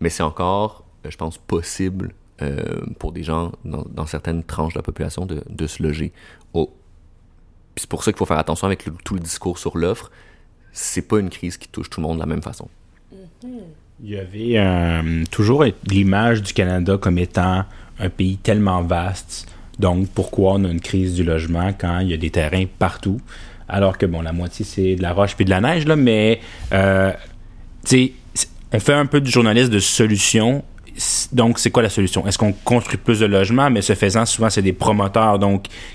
[0.00, 4.78] mais c'est encore, je pense, possible euh, pour des gens dans, dans certaines tranches de
[4.78, 6.12] la population de, de se loger.
[6.52, 6.72] Oh.
[7.76, 10.10] C'est pour ça qu'il faut faire attention avec le- tout le discours sur l'offre.
[10.72, 12.68] C'est pas une crise qui touche tout le monde de la même façon.
[13.42, 17.64] Il y avait euh, toujours l'image du Canada comme étant
[17.98, 19.48] un pays tellement vaste.
[19.78, 23.20] Donc, pourquoi on a une crise du logement quand il y a des terrains partout?
[23.68, 26.40] Alors que, bon, la moitié, c'est de la roche puis de la neige, là, mais,
[26.72, 27.12] euh,
[27.84, 30.64] tu sais, on fait un peu du journaliste de solution.
[31.32, 32.26] Donc, c'est quoi la solution?
[32.26, 33.70] Est-ce qu'on construit plus de logements?
[33.70, 35.38] Mais ce faisant, souvent, c'est des promoteurs,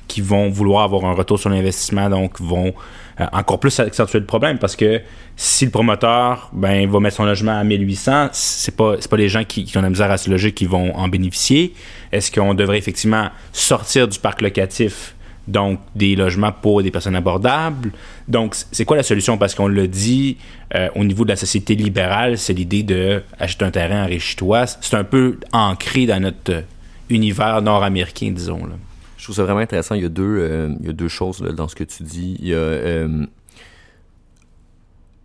[0.08, 2.74] qui vont vouloir avoir un retour sur l'investissement, donc, vont
[3.20, 5.02] euh, encore plus accentuer le problème parce que
[5.36, 9.44] si le promoteur ben, va mettre son logement à 1800, c'est pas, pas les gens
[9.44, 11.74] qui, qui ont la misère à se loger qui vont en bénéficier.
[12.12, 15.16] Est-ce qu'on devrait effectivement sortir du parc locatif,
[15.48, 17.92] donc des logements pour des personnes abordables?
[18.28, 19.38] Donc, c'est quoi la solution?
[19.38, 20.38] Parce qu'on le dit
[20.76, 24.68] euh, au niveau de la société libérale, c'est l'idée de acheter un terrain, enrichis-toi.
[24.68, 26.62] C'est un peu ancré dans notre euh,
[27.10, 28.66] univers nord-américain, disons.
[28.66, 28.76] Là.
[29.18, 29.96] Je trouve ça vraiment intéressant.
[29.96, 32.38] Il y a deux, euh, il y a deux choses dans ce que tu dis.
[32.40, 33.08] Il y a.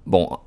[0.06, 0.38] bon.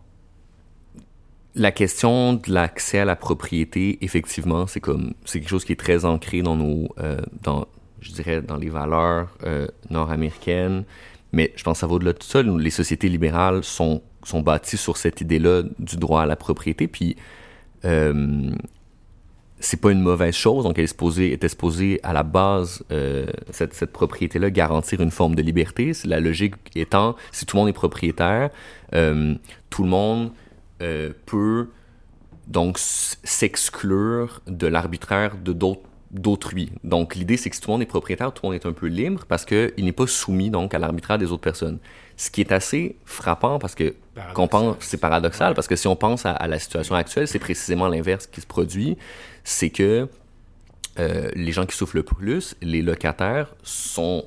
[1.56, 5.80] La question de l'accès à la propriété, effectivement, c'est comme c'est quelque chose qui est
[5.80, 6.90] très ancré dans nos,
[7.42, 7.66] dans,
[8.02, 10.84] je dirais, dans les valeurs euh, nord-américaines.
[11.32, 12.42] Mais je pense que ça va au-delà de ça.
[12.42, 16.88] Les sociétés libérales sont sont bâties sur cette idée-là du droit à la propriété.
[16.88, 17.16] Puis
[17.86, 18.52] euh,
[19.60, 20.64] c'est pas une mauvaise chose.
[20.64, 25.42] Donc, elle est supposée, à la base, euh, cette, cette propriété-là, garantir une forme de
[25.42, 25.92] liberté.
[26.06, 28.52] La logique étant, si tout le monde est propriétaire,
[28.94, 29.36] euh,
[29.70, 30.32] tout le monde
[31.26, 31.68] peut
[32.48, 36.72] donc s'exclure de l'arbitraire de d'autres d'autrui.
[36.84, 38.74] Donc l'idée c'est que si tout le monde est propriétaire, tout le monde est un
[38.74, 41.78] peu libre parce que il n'est pas soumis donc à l'arbitraire des autres personnes.
[42.18, 43.94] Ce qui est assez frappant parce que
[44.34, 47.40] qu'on pense c'est paradoxal parce que si on pense à, à la situation actuelle, c'est
[47.40, 48.98] précisément l'inverse qui se produit,
[49.44, 50.08] c'est que
[50.98, 54.26] euh, les gens qui souffrent le plus, les locataires, sont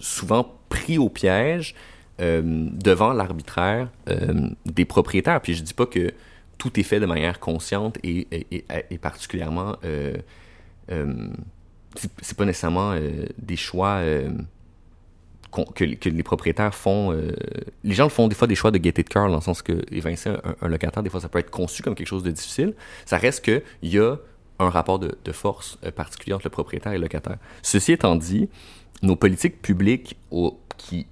[0.00, 1.74] souvent pris au piège
[2.20, 5.40] euh, devant l'arbitraire euh, des propriétaires.
[5.42, 6.12] Puis je dis pas que
[6.56, 9.76] tout est fait de manière consciente et, et, et- et particulièrement...
[10.90, 11.28] euh,
[12.20, 14.30] c'est pas nécessairement euh, des choix euh,
[15.74, 17.18] que, les propriétaires font.
[17.82, 19.82] les gens font des fois des choix de gaieté de cœur, dans le sens que
[19.90, 22.74] évincer un, locataire, des fois, ça peut être conçu comme quelque chose de difficile.
[23.06, 24.16] Ça reste qu'il y a
[24.58, 27.38] un rapport de, force particulier entre le propriétaire et le locataire.
[27.62, 28.50] Ceci étant dit,
[29.02, 30.18] nos politiques publiques
[30.76, 31.06] qui,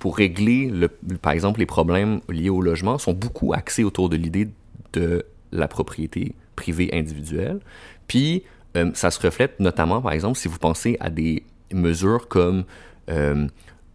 [0.00, 4.16] pour régler, le, par exemple, les problèmes liés au logement sont beaucoup axés autour de
[4.16, 4.48] l'idée
[4.94, 7.60] de la propriété privée individuelle.
[8.06, 8.42] Puis,
[8.76, 12.64] euh, ça se reflète notamment, par exemple, si vous pensez à des mesures comme
[13.10, 13.46] euh,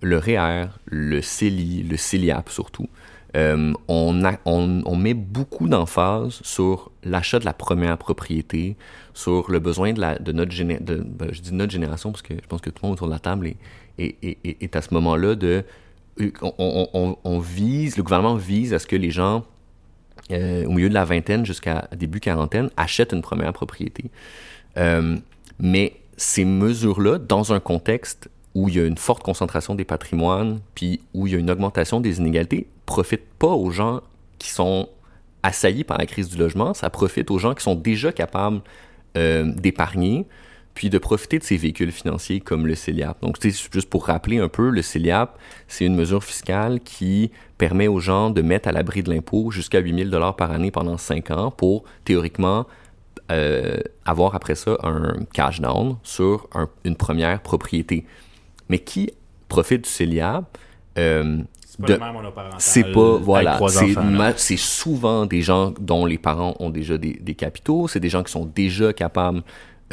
[0.02, 2.88] le REER, le CELI, le CELIAP surtout.
[3.36, 8.78] Euh, on, met beaucoup d'emphase sur l'achat de la première propriété,
[9.14, 12.48] sur le besoin de, notre géné- de, ben, je dis notre génération parce que je
[12.48, 13.58] pense que tout le monde autour de la table est,
[14.00, 15.64] est, est- est- à ce moment-là de
[16.58, 19.46] on vise, le gouvernement vise à ce que les gens
[20.32, 24.12] euh, au milieu de la vingtaine jusqu'à début quarantaine, achètent une première propriété.
[24.78, 25.18] Euh,
[25.60, 30.60] mais ces mesures-là, dans un contexte où il y a une forte concentration des patrimoines,
[30.76, 34.02] puis où il y a une augmentation des inégalités, profitent pas aux gens
[34.40, 34.90] qui sont
[35.44, 38.62] assaillis par la crise du logement, ça profite aux gens qui sont déjà capables
[39.16, 40.26] euh, d'épargner,
[40.78, 43.20] puis de profiter de ces véhicules financiers comme le CELIAP.
[43.24, 45.36] Donc, juste pour rappeler un peu, le CELIAP,
[45.68, 49.80] c'est une mesure fiscale qui permet aux gens de mettre à l'abri de l'impôt jusqu'à
[49.80, 52.68] 8000 dollars par année pendant 5 ans pour, théoriquement,
[53.32, 58.06] euh, avoir après ça un cash down sur un- une première propriété.
[58.70, 59.10] Mais qui
[59.50, 60.44] profite du CELIA,
[61.00, 61.40] euh,
[62.60, 63.58] C'est pas voilà,
[64.38, 68.22] c'est souvent des gens dont les parents ont déjà des, des capitaux, c'est des gens
[68.22, 69.42] qui sont déjà capables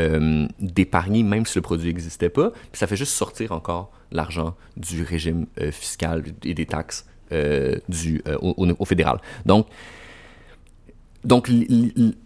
[0.00, 4.54] euh, d'épargner même si le produit n'existait pas, puis ça fait juste sortir encore l'argent
[4.76, 9.20] du régime euh, fiscal et des taxes euh, du, au, fédéral.
[9.46, 9.66] Donc,
[11.24, 11.50] donc,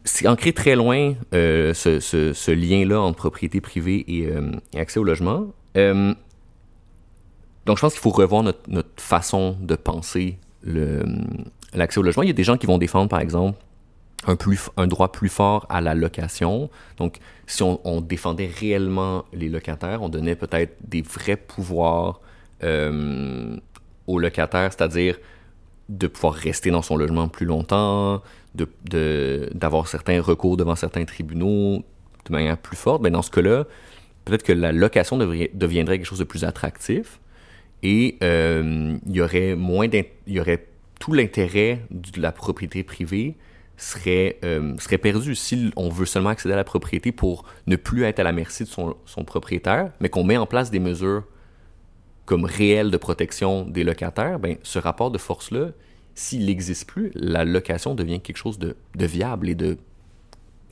[0.04, 4.28] c'est ancré très loin ce, ce- lien-là entre propriété privée et,
[4.74, 5.52] et accès au logement.
[5.74, 6.16] Donc,
[7.76, 10.38] je pense qu'il faut revoir notre, notre façon de penser
[11.74, 12.24] l'accès au logement.
[12.24, 13.56] Il y a des gens qui vont défendre, par exemple,
[14.26, 16.70] un, droit plus fort à la location.
[16.96, 22.20] Donc, si on, défendait réellement les locataires, on donnait peut-être des vrais pouvoirs
[22.62, 23.56] euh,
[24.06, 25.18] aux locataires, c'est-à-dire
[25.88, 28.22] de pouvoir rester dans son logement plus longtemps,
[28.54, 31.84] de- de- d'avoir certains recours devant certains tribunaux
[32.26, 33.00] de manière plus forte.
[33.02, 33.64] Mais dans ce cas-là,
[34.24, 37.20] peut-être que la location deviendrait quelque chose de plus attractif
[37.82, 40.66] et euh, il y aurait moins il y aurait
[41.00, 43.36] tout l'intérêt de la propriété privée
[43.78, 48.04] serait, euh, serait perdu si on veut seulement accéder à la propriété pour ne plus
[48.04, 51.22] être à la merci de son, son propriétaire, mais qu'on met en place des mesures
[52.26, 55.68] comme réelles de protection des locataires, ben, ce rapport de force-là,
[56.14, 59.78] s'il n'existe plus, la location devient quelque chose de, de viable et de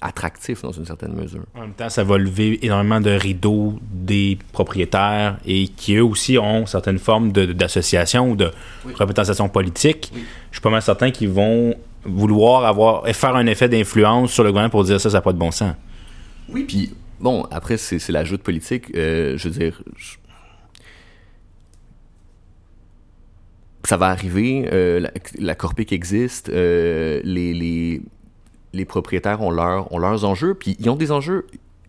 [0.03, 1.45] attractif dans une certaine mesure.
[1.55, 6.37] En même temps, ça va lever énormément de rideaux des propriétaires et qui eux aussi
[6.37, 8.51] ont certaines formes d'association ou de
[8.85, 10.12] représentation politique.
[10.51, 11.75] Je suis pas mal certain qu'ils vont
[12.07, 15.33] vouloir avoir faire un effet d'influence sur le gouvernement pour dire ça, ça n'a pas
[15.33, 15.75] de bon sens.
[16.49, 18.95] Oui, puis bon, après, c'est l'ajout de politique.
[18.97, 19.83] euh, je veux dire,
[23.85, 24.69] ça va arriver.
[24.73, 26.49] euh, la, la Corpic existe.
[26.49, 28.03] euh, les, les,
[28.73, 31.47] les propriétaires ont, leur, ont leurs enjeux, puis ils ont des enjeux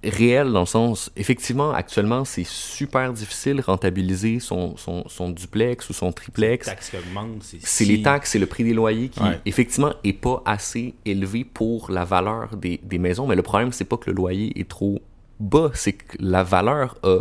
[0.10, 5.94] réels dans le sens, effectivement, actuellement, c'est super difficile rentabiliser son, son, son duplex ou
[5.94, 6.66] son triplex.
[6.68, 9.40] taxes qui augmentent, c'est les taxes, c'est le prix des loyers qui, Ouais.
[9.46, 13.28] effectivement, est pas assez élevé pour la valeur des, des maisons.
[13.28, 15.02] Mais le problème, c'est pas que le loyer est trop
[15.40, 17.18] bas, c'est que la valeur a,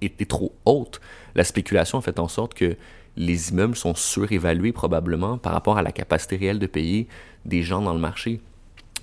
[0.00, 1.00] est, est trop haute.
[1.34, 2.76] La spéculation a fait en sorte que
[3.16, 7.08] les immeubles sont surévalués probablement par rapport à la capacité réelle de payer
[7.44, 8.40] des gens dans le marché.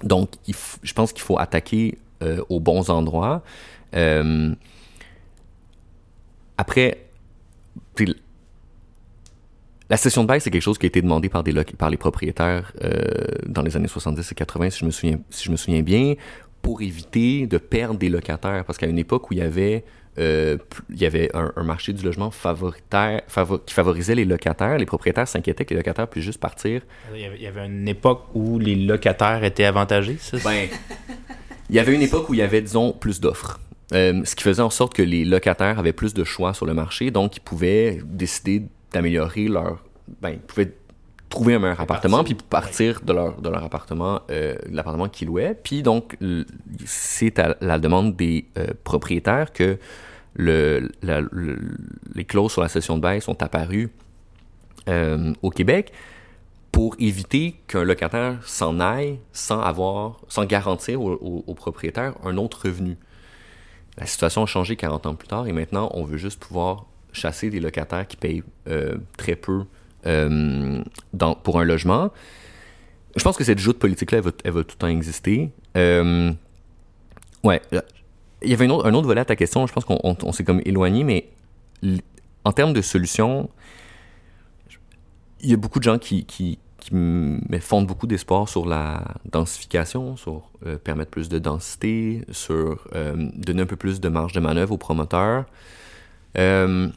[0.03, 3.43] Donc, il je pense qu'il faut attaquer euh, aux bons endroits.
[3.95, 4.53] Euh,
[6.57, 7.05] après,
[7.95, 8.15] puis
[9.89, 11.97] la session de bail, c'est quelque chose qui a été demandé par, des par les
[11.97, 13.01] propriétaires euh,
[13.47, 16.15] dans les années 70 et 80, si je me souviens, si je me souviens bien,
[16.61, 18.63] pour éviter de perdre des locataires.
[18.65, 19.83] Parce qu'à une époque où il y avait,
[20.17, 20.57] euh,
[20.89, 24.85] il y avait un, un marché du logement favoritaire, favo- qui favorisait les locataires, les
[24.85, 26.81] propriétaires s'inquiétaient que les locataires puissent juste partir
[27.13, 30.37] Il y avait- il y avait une époque où les locataires étaient avantagés, ça?
[30.43, 30.69] Ben,
[31.69, 33.59] il y avait une époque où il y avait, disons, plus d'offres.
[33.93, 36.73] Euh, ce qui faisait en sorte que les locataires avaient plus de choix sur le
[36.73, 39.83] marché, donc ils pouvaient décider d'améliorer leur.
[40.21, 40.73] Ben, ils pouvaient
[41.29, 45.57] trouver un meilleur appartement, puis partir de leur, de leur appartement, euh, l'appartement qu'ils louaient.
[45.63, 46.17] Puis donc,
[46.85, 49.77] c'est à la demande des euh, propriétaires que
[50.35, 51.59] le, la- le-
[52.15, 53.89] les clauses sur la cession de bail sont apparues
[54.89, 55.91] euh, au Québec
[56.73, 62.97] pour éviter qu'un locataire s'en aille sans avoir, sans garantir au, propriétaire un autre revenu.
[63.97, 67.51] La situation a changé 40 ans plus tard et maintenant on veut juste pouvoir chasser
[67.51, 69.65] des locataires qui payent euh, très peu
[70.07, 70.81] euh,
[71.43, 72.11] pour un logement.
[73.15, 75.51] Je pense que cette joute politique-là, elle va, tout le temps exister.
[75.77, 76.33] Euh,
[77.43, 77.61] ouais.
[78.41, 80.17] Il y avait un autre, un autre volet à ta question, je pense qu'on on-
[80.23, 81.29] on s'est comme éloigné, mais
[82.43, 83.47] en termes de solutions,
[85.39, 89.03] il y a beaucoup de gens qui, qui m- mais fondent beaucoup d'espoir sur la
[89.25, 94.33] densification, sur euh, permettre plus de densité, sur euh, donner un peu plus de marge
[94.33, 95.45] de manœuvre aux promoteurs.
[96.37, 96.89] Euh,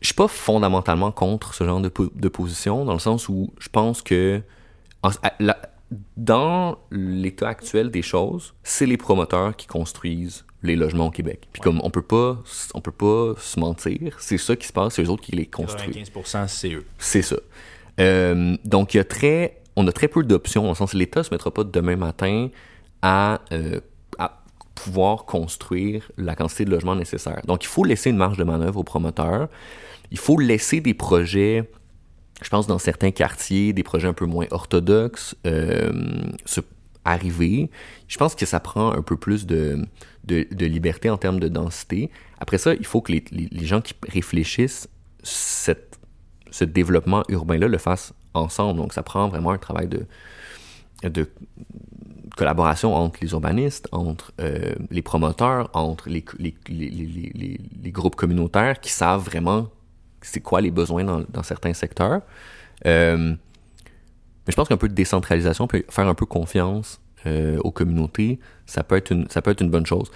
[0.00, 3.52] je suis pas fondamentalement contre ce genre de, po- de position, dans le sens où
[3.58, 4.40] je pense que
[5.02, 5.58] en- à- la-
[6.16, 11.48] dans l'état actuel des choses, c'est les promoteurs qui construisent les logements au Québec.
[11.52, 12.38] Puis comme on peut pas,
[12.74, 15.46] on peut pas se mentir, c'est ça qui se passe, c'est eux autres qui les
[15.46, 15.96] construisent.
[16.14, 16.84] 95%, c'est eux.
[16.98, 17.36] C'est ça.
[18.00, 21.24] Euh, donc, il y a très, on a très peu d'options, le sens l'État ne
[21.24, 22.48] se mettra pas demain matin
[23.02, 23.80] à, euh,
[24.18, 24.42] à
[24.74, 27.40] pouvoir construire la quantité de logements nécessaire.
[27.46, 29.48] Donc, il faut laisser une marge de manœuvre aux promoteurs.
[30.10, 31.68] Il faut laisser des projets,
[32.42, 35.92] je pense, dans certains quartiers, des projets un peu moins orthodoxes, euh,
[37.04, 37.70] arriver.
[38.06, 39.86] Je pense que ça prend un peu plus de,
[40.24, 42.10] de, de liberté en termes de densité.
[42.38, 44.88] Après ça, il faut que les, les- les gens qui réfléchissent
[45.22, 45.87] cette,
[46.58, 48.78] ce développement urbain-là le fassent ensemble.
[48.80, 50.06] Donc, ça prend vraiment un travail de,
[52.36, 56.24] collaboration entre les urbanistes, entre euh, les promoteurs, entre les,
[57.92, 59.68] groupes communautaires qui savent vraiment
[60.20, 62.22] c'est quoi les besoins dans, certains secteurs.
[62.86, 63.34] Euh,
[64.46, 68.40] mais je pense qu'un peu de décentralisation peut faire un peu confiance euh, aux communautés.
[68.66, 70.10] Ça peut être une, ça peut être une bonne chose.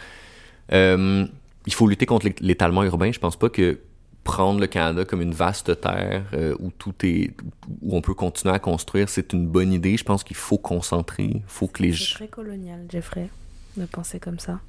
[0.72, 3.12] Il faut lutter contre l'étalement urbain.
[3.12, 3.78] Je pense pas que
[4.24, 7.32] prendre le Canada comme une vaste terre euh, où tout est
[7.80, 9.96] où on peut continuer à construire, c'est une bonne idée.
[9.96, 13.28] Je pense qu'il faut concentrer, faut que les C'est très colonial, Jeffrey,
[13.76, 14.60] de penser comme ça.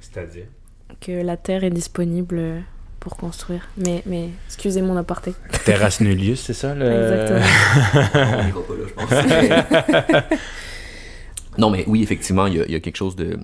[0.00, 0.46] C'est-à-dire?
[1.00, 2.62] Que la terre est disponible
[3.00, 3.68] pour construire.
[3.76, 5.34] Mais, mais excusez mon aparté.
[5.64, 6.86] Terrasse Nullius, c'est ça le...
[6.86, 7.40] Exactement.
[8.38, 10.38] on n'ira pas là, je pense.
[11.58, 13.38] non, mais oui, effectivement, il y, a, il y a quelque chose de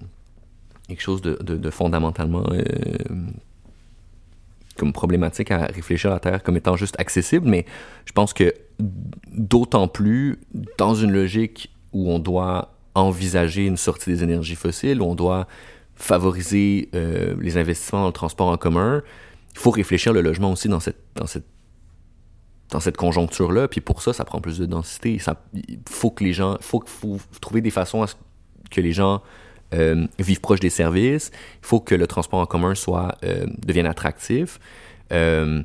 [0.88, 2.62] quelque chose de, de, de fondamentalement euh,
[4.76, 7.64] comme problématique à réfléchir à la Terre comme étant juste accessible, mais
[8.06, 8.52] je pense que
[9.32, 10.38] d'autant plus
[10.78, 15.46] dans une logique où on doit envisager une sortie des énergies fossiles, où on doit
[15.94, 19.02] favoriser euh, les investissements dans le transport en commun,
[19.52, 21.46] il faut réfléchir le logement aussi dans cette, dans cette,
[22.70, 23.68] dans cette conjoncture-là.
[23.68, 25.20] Puis pour ça, ça prend plus de densité.
[25.54, 28.14] Il faut que les gens, faut, faut trouver des façons à ce
[28.70, 29.22] que les gens
[29.74, 31.30] euh, vivent proche des services.
[31.62, 34.60] Il faut que le transport en commun soit euh, devienne attractif.
[35.12, 35.62] Euh,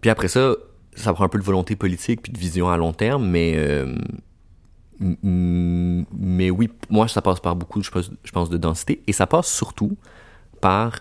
[0.00, 0.54] puis après ça,
[0.94, 3.96] ça prend un peu de volonté politique puis de vision à long terme, mais euh,
[5.00, 9.96] mais oui, moi ça passe par beaucoup, de densité et ça passe surtout
[10.60, 11.00] par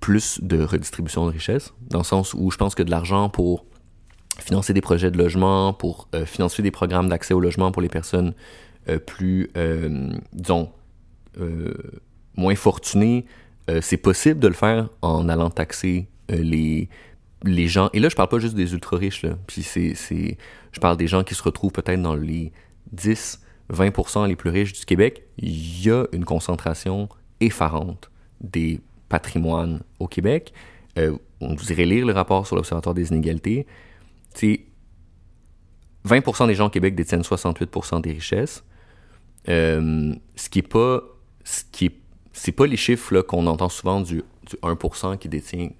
[0.00, 3.66] plus de redistribution de richesse, dans le sens où je pense que de l'argent pour
[4.38, 8.34] financer des projets de logement, pour financer des programmes d'accès au logement pour les personnes
[8.96, 10.70] plus, euh, disons,
[11.38, 11.74] euh,
[12.36, 13.26] moins fortunées,
[13.68, 16.88] euh, c'est possible de le faire en allant taxer euh, les,
[17.44, 17.90] les gens.
[17.92, 19.36] Et là, je parle pas juste des ultra-riches, là.
[19.46, 20.38] Puis c'est, c'est,
[20.72, 22.52] je parle des gens qui se retrouvent peut-être dans les
[22.92, 23.40] 10,
[23.72, 25.24] 20% les plus riches du Québec.
[25.38, 27.08] Il y a une concentration
[27.40, 30.52] effarante des patrimoine au Québec.
[30.98, 33.66] Euh, vous irait lire le rapport sur l'Observatoire des inégalités.
[34.34, 34.66] C'est
[36.06, 38.64] 20% des gens au Québec détiennent 68% des richesses.
[39.48, 41.02] Euh, ce qui est pas
[41.44, 41.92] ce qui est
[42.32, 45.70] c'est pas les chiffres là, qu'on entend souvent du, du 1% qui détient.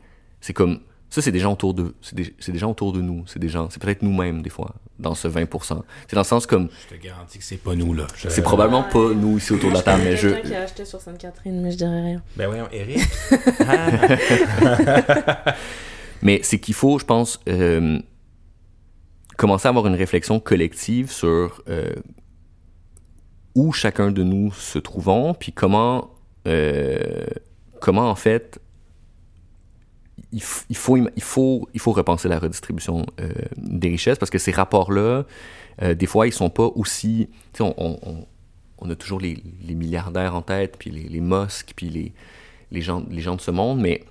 [0.41, 3.01] C'est comme ça, c'est des gens autour de c'est des, c'est des gens autour de
[3.01, 3.23] nous.
[3.27, 5.83] C'est des gens, c'est peut-être nous-mêmes des fois dans ce 20%.
[6.09, 8.07] C'est dans le sens comme Je te garantis que c'est pas nous, là.
[8.17, 10.63] Je- c'est probablement pas nous ici autour de la table, mais je Quelqu'un qui a
[10.63, 12.23] acheté sur Sainte-Catherine, mais je dirais rien.
[12.37, 13.01] Ben voyons, Eric.
[13.61, 15.55] Ah.
[16.23, 18.01] Mais c'est qu'il faut, je pense, euh,
[19.37, 21.93] commencer à avoir une réflexion collective sur euh,
[23.55, 26.11] où chacun de nous se trouvons, puis comment,
[26.47, 27.27] euh,
[27.81, 28.61] comment en fait,
[30.33, 34.53] il, faut, il, faut, il faut repenser la redistribution euh, des richesses, parce que ces
[34.53, 35.25] rapports-là,
[35.83, 37.29] euh, des fois, ils sont pas aussi...
[37.61, 37.99] On, on,
[38.81, 39.43] on- a toujours les,
[39.75, 42.13] milliardaires en tête, puis les, les Musk, puis les,
[42.71, 44.05] les, gens, les gens de ce monde, mais...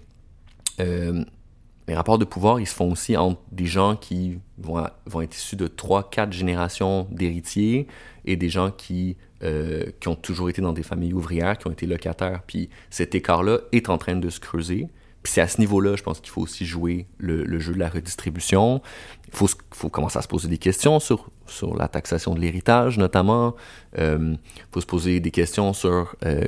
[1.88, 5.36] les rapports de pouvoir, ils se font aussi entre des gens qui vont, vont être
[5.36, 7.88] issus de trois, quatre générations d'héritiers
[8.26, 11.72] et des gens qui, euh, qui ont toujours été dans des familles ouvrières, qui ont
[11.72, 12.42] été locataires.
[12.48, 14.88] Puis cet écart-là est en train de se creuser.
[15.24, 17.90] Puis c'est à ce niveau-là, je pense qu'il faut aussi jouer le, jeu de la
[17.90, 18.82] redistribution.
[19.28, 21.30] Il faut, commencer à se poser des questions sur,
[21.78, 23.56] la taxation de l'héritage, notamment.
[23.98, 26.48] Euh, Il faut se poser des questions sur, euh,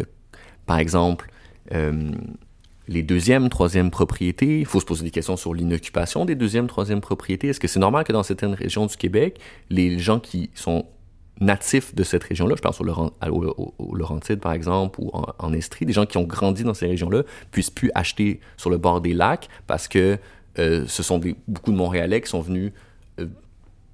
[0.65, 1.29] par exemple,
[1.73, 2.11] euh,
[2.87, 4.59] les deuxièmes, troisièmes propriétés.
[4.59, 7.49] Il faut se poser des questions sur l'inoccupation des deuxièmes, troisièmes propriétés.
[7.49, 10.85] Est-ce que c'est normal que dans certaines régions du Québec, les gens qui sont
[11.39, 16.05] natifs de cette région-là, je pense au, Laurent, par exemple, ou en, Estrie, des gens
[16.05, 19.87] qui ont grandi dans ces régions-là, puissent plus acheter sur le bord des lacs parce
[19.87, 20.17] que
[20.57, 22.71] euh, ce sont beaucoup de Montréalais qui sont venus
[23.19, 23.27] euh,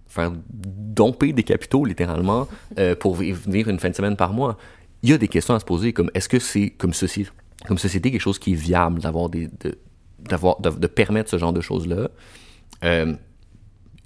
[0.07, 2.47] faire domper des capitaux littéralement
[2.79, 4.57] euh, pour venir une fin de semaine par mois.
[5.03, 7.27] Il y a des questions à se poser comme est-ce que c'est comme ceci
[7.67, 11.87] comme société quelque chose qui est viable d'avoir de, de, permettre ce genre de choses
[11.87, 12.09] là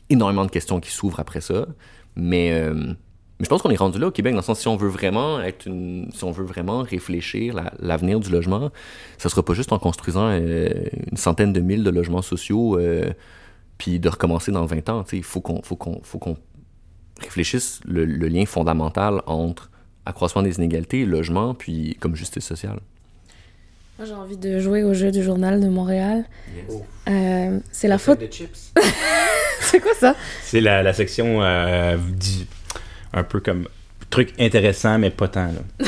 [0.10, 1.68] énormément de questions qui s'ouvrent après ça
[2.16, 2.54] mais
[3.40, 4.90] mais je pense qu'on est rendu là au Québec dans le sens si on veut
[4.90, 8.70] vraiment être une, si on veut vraiment réfléchir la- l'avenir du logement
[9.18, 10.70] ça sera pas juste en construisant euh,
[11.12, 13.12] une centaine de mille de logements sociaux euh,
[13.78, 16.36] puis de recommencer dans 20 ans il faut qu'on faut qu'on faut qu'on
[17.22, 19.70] réfléchisse le, le lien fondamental entre
[20.06, 22.80] accroissement des inégalités logement puis comme justice sociale
[23.98, 26.24] Moi, j'ai envie de jouer au jeu du journal de Montréal.
[27.10, 28.20] Euh, c'est la faute.
[28.32, 28.74] chips.
[29.62, 30.16] c'est quoi ça?
[30.44, 32.48] C'est la, la section euh, dit-
[33.14, 33.68] un peu comme
[34.10, 35.48] truc intéressant, mais pas tant.
[35.48, 35.86] Là.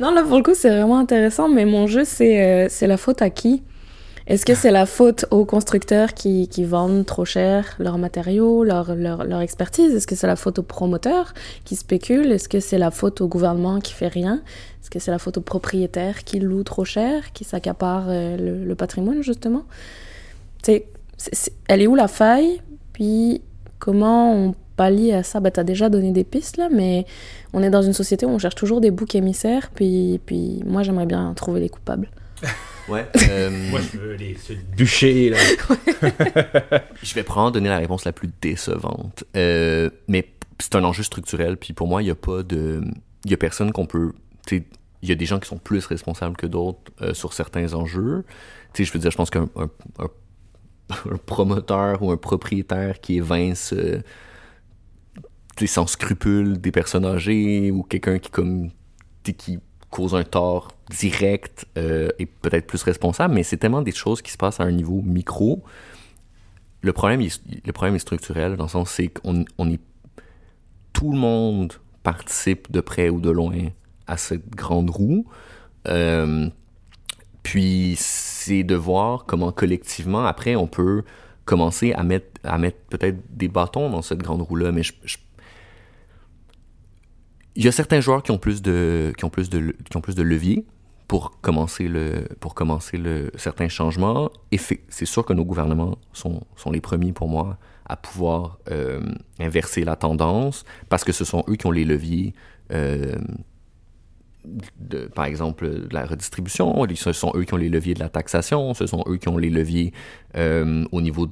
[0.00, 3.22] Non, là, pour le coup, c'est vraiment intéressant, mais mon jeu, c'est euh, la faute
[3.22, 3.62] à qui?
[4.26, 8.94] Est-ce que c'est la faute aux constructeurs qui, qui vendent trop cher leurs matériaux, leur,
[8.96, 9.94] leur, leur expertise?
[9.94, 11.32] Est-ce que c'est la faute aux promoteurs
[11.64, 12.32] qui spéculent?
[12.32, 14.42] Est-ce que c'est la faute au gouvernement qui fait rien?
[14.82, 18.64] Est-ce que c'est la faute aux propriétaires qui louent trop cher, qui s'accaparent euh, le,
[18.64, 19.62] le patrimoine, justement?
[20.62, 20.86] C'est-
[21.18, 22.62] c'est- Elle est où la faille?
[22.94, 23.42] Puis
[23.78, 27.06] comment on pallie à ça bah, Tu as déjà donné des pistes, là, mais
[27.52, 30.82] on est dans une société où on cherche toujours des boucs émissaires, puis, puis moi,
[30.82, 32.08] j'aimerais bien trouver les coupables.
[32.86, 33.06] Ouais.
[33.30, 35.38] euh, Moi, je veux les se bûcher, là.
[37.02, 39.24] Je vais probablement donner la réponse la plus décevante.
[39.36, 42.82] Euh, mais c'est un enjeu structurel, puis pour moi, il n'y a pas de.
[43.24, 44.12] Il y a personne qu'on peut.
[44.46, 44.64] tu sais,
[45.00, 48.24] Il y a des gens qui sont plus responsables que d'autres euh, sur certains enjeux.
[48.74, 50.10] Tu sais, je veux dire, je pense qu'un un, un-
[51.10, 54.02] un promoteur ou un propriétaire qui évince euh,
[55.66, 58.70] sans scrupule des personnes âgées ou quelqu'un qui comme
[59.22, 59.58] qui
[59.90, 64.32] cause un tort direct euh, est peut-être plus responsable, mais c'est tellement des choses qui
[64.32, 65.62] se passent à un niveau micro
[66.82, 69.80] le problème, il est, le problème est structurel, dans le sens c'est qu'on on est
[70.92, 73.68] tout le monde participe de près ou de loin
[74.06, 75.24] à cette grande roue.
[75.88, 76.48] Euh,
[77.42, 81.04] puis c'est de voir comment collectivement après on peut
[81.46, 84.72] commencer à mettre à mettre peut-être des bâtons dans cette grande roue là.
[84.72, 84.92] Mais je-
[87.56, 90.00] il y a certains joueurs qui ont plus de qui ont plus de qui ont
[90.00, 90.64] plus de levier
[91.08, 94.30] pour commencer le pour commencer le certains changements.
[94.52, 99.00] Et c'est sûr que nos gouvernements sont sont les premiers pour moi à pouvoir euh,
[99.38, 102.32] inverser la tendance parce que ce sont eux qui ont les leviers
[102.72, 103.16] euh,
[105.14, 106.86] par exemple de la redistribution.
[106.94, 108.74] Ce sont eux qui ont les leviers de la taxation.
[108.74, 109.92] Ce sont eux qui ont les leviers
[110.36, 111.28] euh, au niveau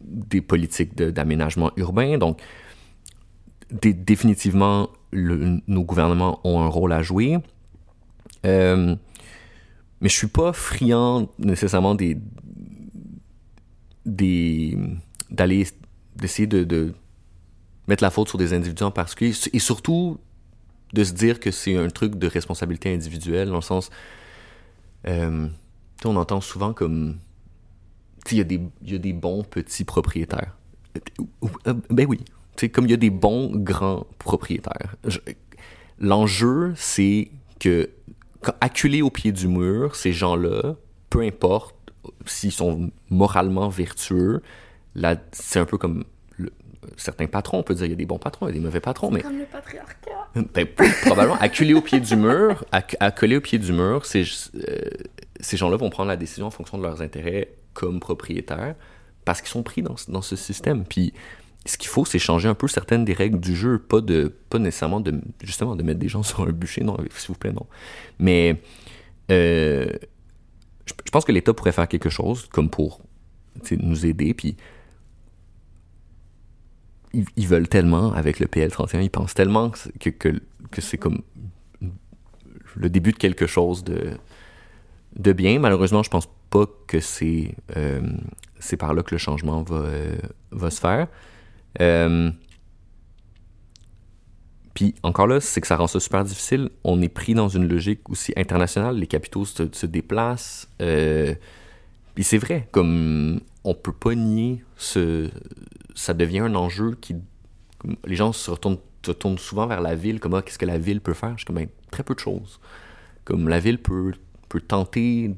[0.00, 2.18] des politiques d'aménagement urbain.
[2.18, 2.40] Donc
[3.70, 7.38] dé- définitivement nos gouvernements ont un rôle à jouer.
[8.44, 8.94] Euh,
[10.00, 12.18] mais je suis pas friand nécessairement des
[14.04, 14.78] des
[15.30, 15.66] d'aller
[16.14, 16.94] d'essayer de,
[17.88, 19.34] mettre la faute sur des individus en particulier.
[19.52, 20.18] Et surtout
[20.92, 23.90] de se dire que c'est un truc de responsabilité individuelle dans le sens
[25.06, 25.48] euh,
[26.04, 27.18] on entend souvent comme
[28.30, 30.56] il y a des il y a des bons petits propriétaires.
[31.66, 32.20] Euh, ben oui
[32.60, 35.18] sais, comme il y a des bons grands propriétaires Je-
[35.98, 37.90] l'enjeu c'est que
[38.40, 40.76] quand- acculés au pied du mur, ces gens-là,
[41.10, 41.74] peu importe
[42.26, 44.42] s'ils sont moralement vertueux,
[45.32, 46.04] c'est un peu comme
[46.38, 46.52] le-
[46.96, 48.64] certains patrons, on peut dire il y a des bons patrons, il y a des
[48.64, 50.28] mauvais patrons, mais Comme le patriarcat.
[50.34, 50.66] ben,
[51.02, 52.96] probablement acculés au pied du mur, acc-
[53.36, 54.22] au pied du mur, ces,
[54.56, 54.90] euh,
[55.40, 58.74] ces gens-là vont prendre la décision en fonction de leurs intérêts comme propriétaires
[59.24, 60.84] parce qu'ils sont pris dans, ce- dans ce système.
[60.84, 61.12] Puis
[61.66, 64.58] ce qu'il faut, c'est changer un peu certaines des règles du jeu, pas de pas
[64.58, 67.66] nécessairement de justement de mettre des gens sur un bûcher, non, s'il vous plaît, non.
[68.18, 68.60] Mais
[69.30, 69.86] euh,
[70.86, 73.00] je, pense que l'État pourrait faire quelque chose comme pour
[73.70, 74.56] nous aider, puis
[77.36, 80.30] ils, veulent tellement avec le PL31, ils pensent tellement que, que,
[80.78, 81.22] c'est comme
[82.74, 84.18] le début de quelque chose de,
[85.16, 85.58] de bien.
[85.58, 88.00] Malheureusement, je pense pas que c'est euh,
[88.78, 90.16] par là que le changement va, euh,
[90.50, 91.08] va se faire.
[91.80, 92.30] Euh,
[94.74, 96.68] puis encore là, c'est que ça rend ça super difficile.
[96.84, 98.98] On est pris dans une logique aussi internationale.
[98.98, 100.68] Les capitaux se, déplacent.
[100.82, 101.34] Euh,
[102.14, 107.16] puis c'est vrai, comme on peut pas nier ça devient un enjeu qui,
[108.04, 108.78] les gens se retournent,
[109.18, 111.32] tournent souvent vers la ville, comme ah, qu'est-ce que la ville peut faire?
[111.32, 112.60] Je suis comme ben, très peu de choses.
[113.24, 114.12] Comme la ville peut,
[114.50, 115.34] peut tenter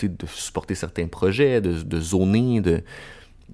[0.00, 2.82] de supporter certains projets, de, de zoner, de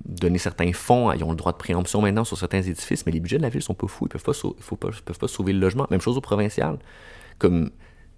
[0.05, 1.12] donner certains fonds.
[1.12, 3.49] Ils ont le droit de préemption maintenant sur certains édifices, mais les budgets de la
[3.49, 4.07] ville sont pas fous.
[4.07, 5.86] Ils peuvent pas, sau- faut pas, peuvent pas sauver le logement.
[5.90, 6.78] Même chose au provincial.
[7.38, 7.70] Comme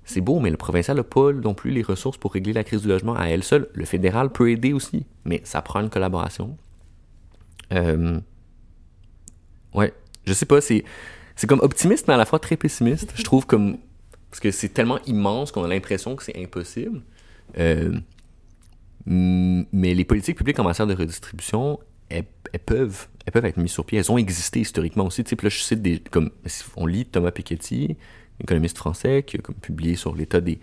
[0.05, 2.83] c'est beau, mais le provincial n'a pas non plus les ressources pour régler la crise
[2.83, 3.69] du logement à elle seule.
[3.75, 6.57] Le fédéral peut aider aussi, mais ça prend une collaboration.
[7.73, 8.21] Euh,
[9.75, 9.93] ouais,
[10.25, 10.85] je sais pas, c'est
[11.35, 13.13] c'est comme optimiste, mais à la fois très pessimiste.
[13.17, 13.79] Je trouve comme
[14.31, 17.03] parce que c'est tellement immense qu'on a l'impression que c'est impossible.
[17.59, 17.99] Euh,
[19.07, 21.79] mais les politiques publiques en matière de redistribution,
[22.09, 22.25] elles,
[22.65, 23.99] peuvent, elles peuvent être mises sur pied.
[23.99, 25.25] Elles ont existé historiquement aussi.
[25.25, 26.31] Tu là, je cite des, comme
[26.77, 27.97] on lit Thomas Piketty,
[28.41, 30.59] économiste français, qui a comme publié sur l'état des,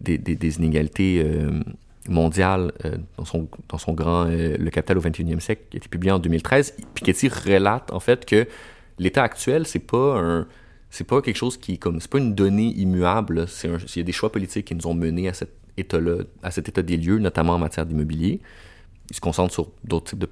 [0.00, 1.62] des, inégalités euh,
[2.08, 5.78] mondiales euh, dans, son, dans son grand euh, Le Capital au 21e siècle, qui a
[5.78, 6.74] été publié en 2013.
[6.94, 8.46] Piketty relate en fait que
[8.98, 10.46] l'état actuel, c'est pas un
[10.88, 14.04] c'est pas quelque chose qui comme c'est pas une donnée immuable c'est il y a
[14.04, 16.96] des choix politiques qui nous ont menés à cet état là à cet état des
[16.96, 18.40] lieux notamment en matière d'immobilier.
[19.10, 20.28] Ils se concentrent sur d'autres types de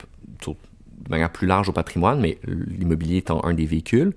[0.47, 4.15] de manière plus large au patrimoine mais l'immobilier étant un des véhicules.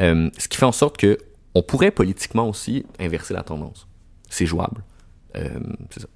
[0.00, 1.18] Euh, ce qui fait en sorte que
[1.54, 3.88] on pourrait politiquement aussi inverser la tendance.
[4.28, 4.82] C'est jouable.
[5.36, 5.48] Euh,
[5.90, 6.08] c'est ça.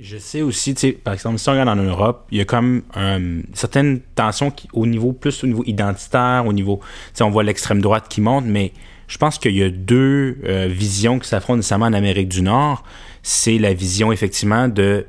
[0.00, 0.74] Je sais aussi,
[1.04, 4.86] par exemple, si on regarde en Europe, il y a comme euh, certaines tensions au
[4.86, 6.80] niveau, plus au niveau identitaire, au niveau,
[7.20, 8.72] on voit l'extrême droite qui monte, mais
[9.06, 12.82] je pense qu'il y a deux euh, visions qui s'affrontent nécessairement en Amérique du Nord.
[13.26, 15.06] C'est la vision, effectivement, de,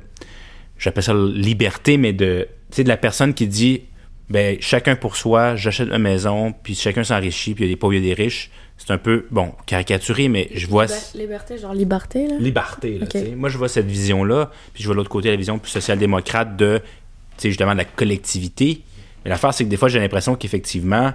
[0.78, 3.82] j'appelle ça liberté, mais de, tu sais, de la personne qui dit,
[4.30, 7.78] ben, chacun pour soi, j'achète ma maison, puis chacun s'enrichit, puis il y a des
[7.78, 8.50] pauvres, il y a des riches.
[8.78, 10.86] C'est un peu, bon, caricaturé, mais je vois...
[11.14, 12.34] Liberté, genre liberté, là?
[12.38, 13.10] Liberté, là, Ok.
[13.12, 13.34] tu sais.
[13.36, 16.78] Moi, je vois cette vision-là, puis je vois l'autre côté, la vision plus social-démocrate de,
[16.78, 18.80] tu sais, justement, de la collectivité.
[19.24, 21.12] Mais l'affaire, c'est que des fois, j'ai l'impression qu'effectivement,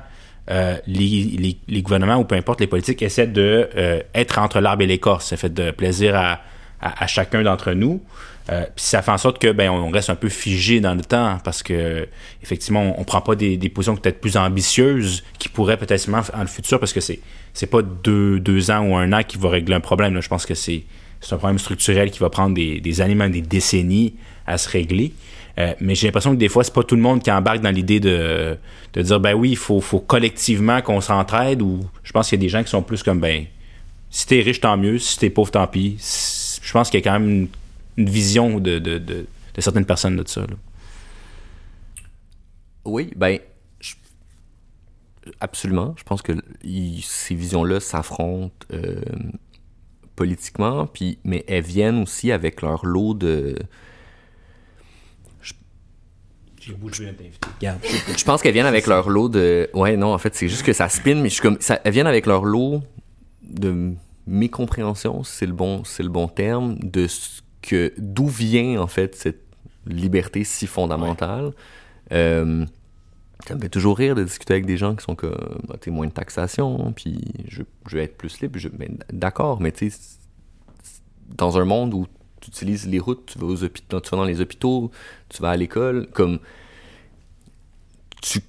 [0.50, 4.60] euh, les, les, les gouvernements ou peu importe les politiques essaient de euh, être entre
[4.60, 5.28] l'arbre et l'écorce.
[5.28, 6.42] Ça fait de plaisir à,
[6.82, 8.02] à, chacun d'entre nous.
[8.50, 11.02] Euh, puis ça fait en sorte que ben on reste un peu figé dans le
[11.02, 12.08] temps parce que
[12.42, 16.48] effectivement on, on prend pas des, positions peut-être plus ambitieuses qui pourraient peut-être en le
[16.48, 17.20] futur parce que c'est
[17.54, 20.20] c'est pas deux, deux ans ou un an qui va régler un problème.
[20.22, 20.84] Je pense que c'est
[21.32, 24.16] un problème structurel qui va prendre des, années, même des décennies
[24.48, 25.14] à se régler.
[25.60, 27.72] Euh, mais j'ai l'impression que des fois, c'est pas tout le monde qui embarque dans
[27.72, 28.58] l'idée de,
[28.94, 32.42] de dire ben oui, il faut, faut collectivement qu'on s'entraide ou je pense qu'il y
[32.42, 33.46] a des gens qui sont plus comme ben
[34.10, 35.98] si t'es riche, tant mieux, si t'es pauvre, tant pis.
[36.72, 37.48] Je pense qu'il y a quand même une,
[37.98, 40.40] une vision de, de, de, de certaines personnes de ça.
[40.40, 40.56] là.
[42.86, 43.40] Oui, ben,
[43.82, 43.96] je-
[45.42, 45.94] absolument.
[45.98, 46.32] Je pense que
[46.64, 49.02] il- ces visions-là s'affrontent euh,
[50.16, 53.58] politiquement, puis, mais elles viennent aussi avec leur lot de.
[57.60, 57.80] Regarde.
[58.18, 59.70] Je pense qu'elles viennent avec leur lot de.
[59.74, 61.58] Ouais, non, en fait, c'est juste que ça spin, mais je suis comme.
[61.60, 62.82] Ça, elles viennent avec leur lot
[63.44, 63.94] de
[64.28, 68.88] mécompréhension, si c'est le bon, c'est le bon terme, de ce que d'où vient en
[68.88, 69.42] fait cette
[69.86, 71.52] liberté si fondamentale.
[72.12, 72.66] Euh,
[73.48, 76.08] ça me fait toujours rire de discuter avec des gens qui sont comme, bah, moins
[76.08, 78.60] de taxation, puis je, je veux être plus libre.
[78.60, 79.98] Je- ben, D'accord, mais tu sais,
[81.30, 82.06] dans un monde où
[82.40, 84.92] tu utilises les routes, tu vas aux hôpitaux, tu vas dans les hôpitaux,
[85.30, 86.40] tu vas à l'école, comme
[88.22, 88.42] tu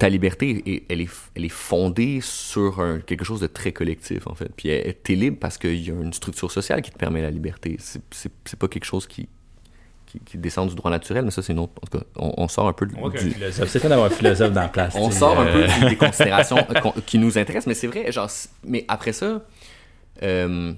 [0.00, 4.34] ta liberté, elle est, elle est fondée sur un- quelque chose de très collectif, en
[4.34, 4.50] fait.
[4.56, 4.70] Puis
[5.02, 7.76] t'es libre parce qu'il y a une structure sociale qui te permet la liberté.
[7.78, 9.28] C'est- pas quelque chose qui,
[10.06, 11.74] qui, qui descend du droit naturel, mais ça, c'est une autre...
[11.82, 12.94] En tout cas, on, on sort un peu du...
[12.98, 13.34] On du-.
[13.50, 14.94] C'est pas d'avoir un philosophe dans la place.
[14.96, 18.30] on sort un euh, peu des considérations euh, qui nous intéressent, mais c'est vrai, genre,
[18.64, 19.44] mais après ça,
[20.22, 20.72] euh,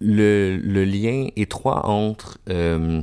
[0.00, 3.02] le, le lien étroit entre, euh,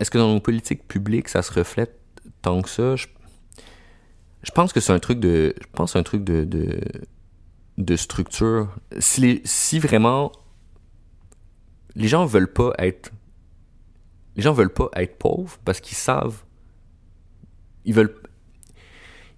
[0.00, 1.98] est-ce que dans nos politiques publiques, ça se reflète
[2.42, 2.96] tant que ça?
[2.96, 3.06] Je,
[4.54, 6.44] pense que c'est un truc de, je pense un truc de,
[7.78, 8.68] de, structure.
[8.98, 10.32] Si, si vraiment
[11.96, 13.10] les gens veulent pas être
[14.36, 16.44] les gens veulent pas être pauvres parce qu'ils savent
[17.84, 18.14] ils veulent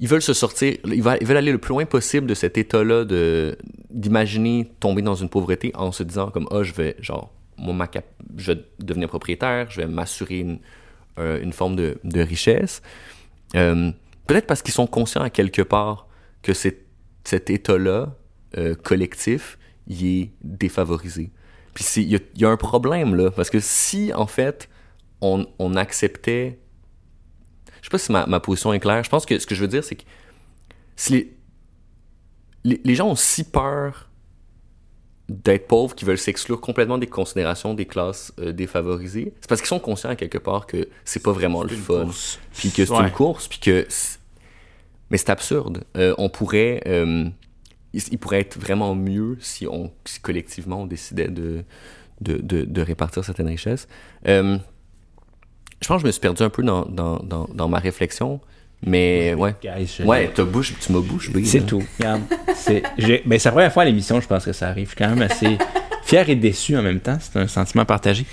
[0.01, 3.07] ils veulent se sortir ils veulent, aller le plus loin possible de cet état-là
[3.90, 7.32] d'imaginer tomber dans une pauvreté en se disant comme ah je vais genre
[8.37, 10.59] je vais devenir propriétaire je vais m'assurer une,
[11.19, 12.83] euh, forme de, richesse
[13.55, 13.93] Euh,
[14.27, 16.09] peut-être parce qu'ils sont conscients à quelque part
[16.43, 18.17] que cet état-là
[18.57, 21.31] euh, collectif il est défavorisé
[21.75, 24.69] puis il y, a- un problème là, parce que si en fait
[25.23, 26.59] on, acceptait.
[27.81, 29.05] Je sais pas si ma, position est claire.
[29.05, 30.03] Je pense que ce que je veux dire, c'est que
[31.11, 31.33] les,
[32.65, 34.11] les gens ont si peur
[35.45, 39.68] d'être pauvres qu'ils veulent s'exclure complètement des considérations des classes euh, défavorisées, c'est parce qu'ils
[39.68, 42.09] sont conscients à quelque part que c'est pas vraiment le fun.
[42.55, 43.05] Puis que c'est Ouais.
[43.05, 43.87] une course, puis que.
[45.11, 45.85] Mais c'est absurde.
[45.97, 46.83] Euh, on pourrait.
[46.87, 47.28] euh,
[47.93, 51.64] il, il pourrait être vraiment mieux si on si collectivement on décidait de,
[52.20, 53.87] de, de, de répartir certaines richesses.
[54.28, 54.59] Euh,
[55.83, 58.41] je pense que je me suis perdu un peu dans, dans, dans, dans ma réflexion,
[58.85, 59.55] mais ouais.
[59.62, 61.64] Guys, je- Ouais, t'as bouche, tu m'as bouche C'est là.
[61.66, 61.83] tout.
[61.99, 62.22] Regarde.
[62.55, 62.83] C'est
[63.26, 64.85] ben, c'est la première fois à l'émission, je pense que ça arrive.
[64.87, 65.59] Je suis quand même assez
[66.05, 67.18] fier et déçu en même temps.
[67.20, 68.24] C'est un sentiment partagé.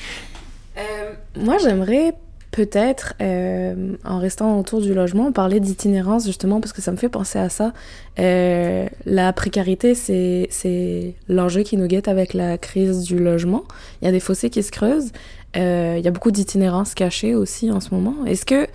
[1.39, 2.13] Moi, j'aimerais
[2.51, 7.07] peut-être, euh, en restant autour du logement, parler d'itinérance justement parce que ça me fait
[7.09, 7.73] penser à ça.
[8.17, 13.63] Euh, la précarité, c'est c'est l'enjeu qui nous guette avec la crise du logement.
[14.01, 15.11] Il y a des fossés qui se creusent.
[15.57, 18.15] Euh, il y a beaucoup d'itinérance cachée aussi en ce moment.
[18.25, 18.67] Est-ce que,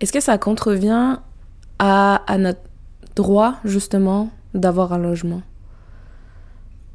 [0.00, 1.18] est que ça contrevient
[1.78, 2.60] à, à notre
[3.16, 5.42] droit justement d'avoir un logement?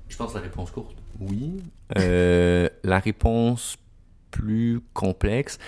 [0.10, 0.96] Je pense la réponse courte.
[1.20, 1.62] Oui.
[1.98, 3.78] Euh, la réponse
[4.32, 5.60] plus complexe,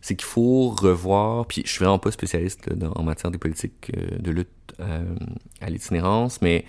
[0.00, 3.38] c'est qu'il faut revoir, puis je suis vraiment pas spécialiste là, dans- en matière des
[3.38, 4.48] politiques euh, de lutte
[4.80, 5.14] euh,
[5.60, 6.64] à l'itinérance, mais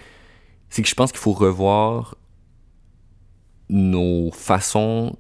[0.70, 2.16] c'est que je pense qu'il faut revoir
[3.70, 5.16] nos façons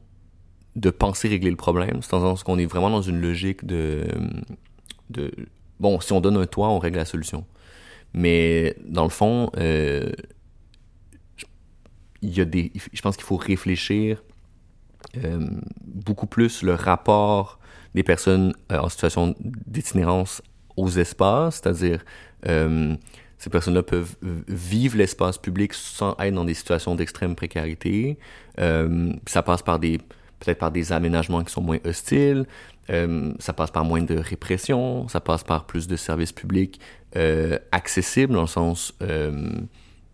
[0.75, 2.01] de penser régler le problème.
[2.01, 4.07] C'est dans qu'on est vraiment dans une logique de,
[5.09, 5.31] de...
[5.79, 7.45] Bon, si on donne un toit, on règle la solution.
[8.15, 10.09] Mais dans le fond, euh,
[12.21, 14.23] il y a des, je pense qu'il faut réfléchir
[15.23, 15.45] euh,
[15.83, 17.59] beaucoup plus le rapport
[17.93, 20.41] des personnes euh, en situation d'itinérance
[20.77, 22.03] aux espaces, c'est-à-dire
[23.37, 24.15] ces personnes-là peuvent
[24.47, 28.17] vivre l'espace public sans être dans des situations d'extrême précarité.
[28.57, 29.99] ça passe par des
[30.45, 32.45] peut-être par des aménagements qui sont moins hostiles,
[33.39, 36.79] ça passe par moins de répression, ça passe par plus de services publics
[37.71, 38.93] accessibles dans le sens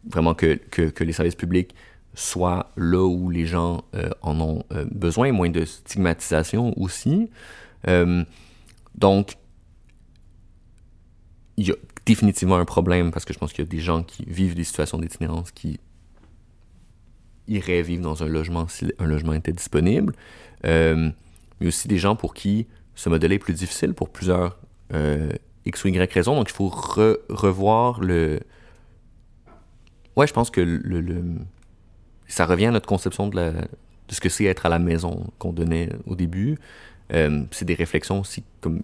[0.10, 1.76] vraiment que, que, que, les services publics
[2.14, 7.30] soit là où les gens euh, en ont euh, besoin, moins de stigmatisation aussi.
[7.88, 8.24] Euh,
[8.96, 9.38] donc,
[11.58, 11.76] il y a
[12.06, 14.64] définitivement un problème parce que je pense qu'il y a des gens qui vivent des
[14.64, 15.80] situations d'itinérance qui
[17.54, 20.14] iraient vivre dans un logement si un logement était disponible,
[20.64, 21.14] mais
[21.68, 24.60] aussi des gens pour qui ce modèle est plus difficile pour plusieurs
[25.66, 26.36] X ou Y raisons.
[26.36, 28.40] Donc, il faut revoir le...
[30.16, 31.38] Ouais, je pense que le
[32.32, 33.54] ça revient à notre conception de,
[34.10, 36.58] ce que c'est être à la maison qu'on donnait au début.
[37.14, 38.82] Euh, c'est des réflexions aussi, comme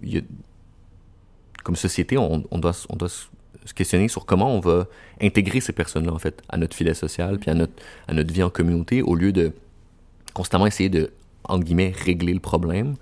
[1.74, 3.08] société, on, on, doit, on doit
[3.68, 4.86] se questionner sur comment on va
[5.20, 7.74] intégrer ces personnes-là, en fait, à notre filet social, puis à notre,
[8.06, 9.52] à notre vie en communauté, au lieu de
[10.34, 11.12] constamment essayer de,
[11.44, 12.94] entre guillemets, régler le problème.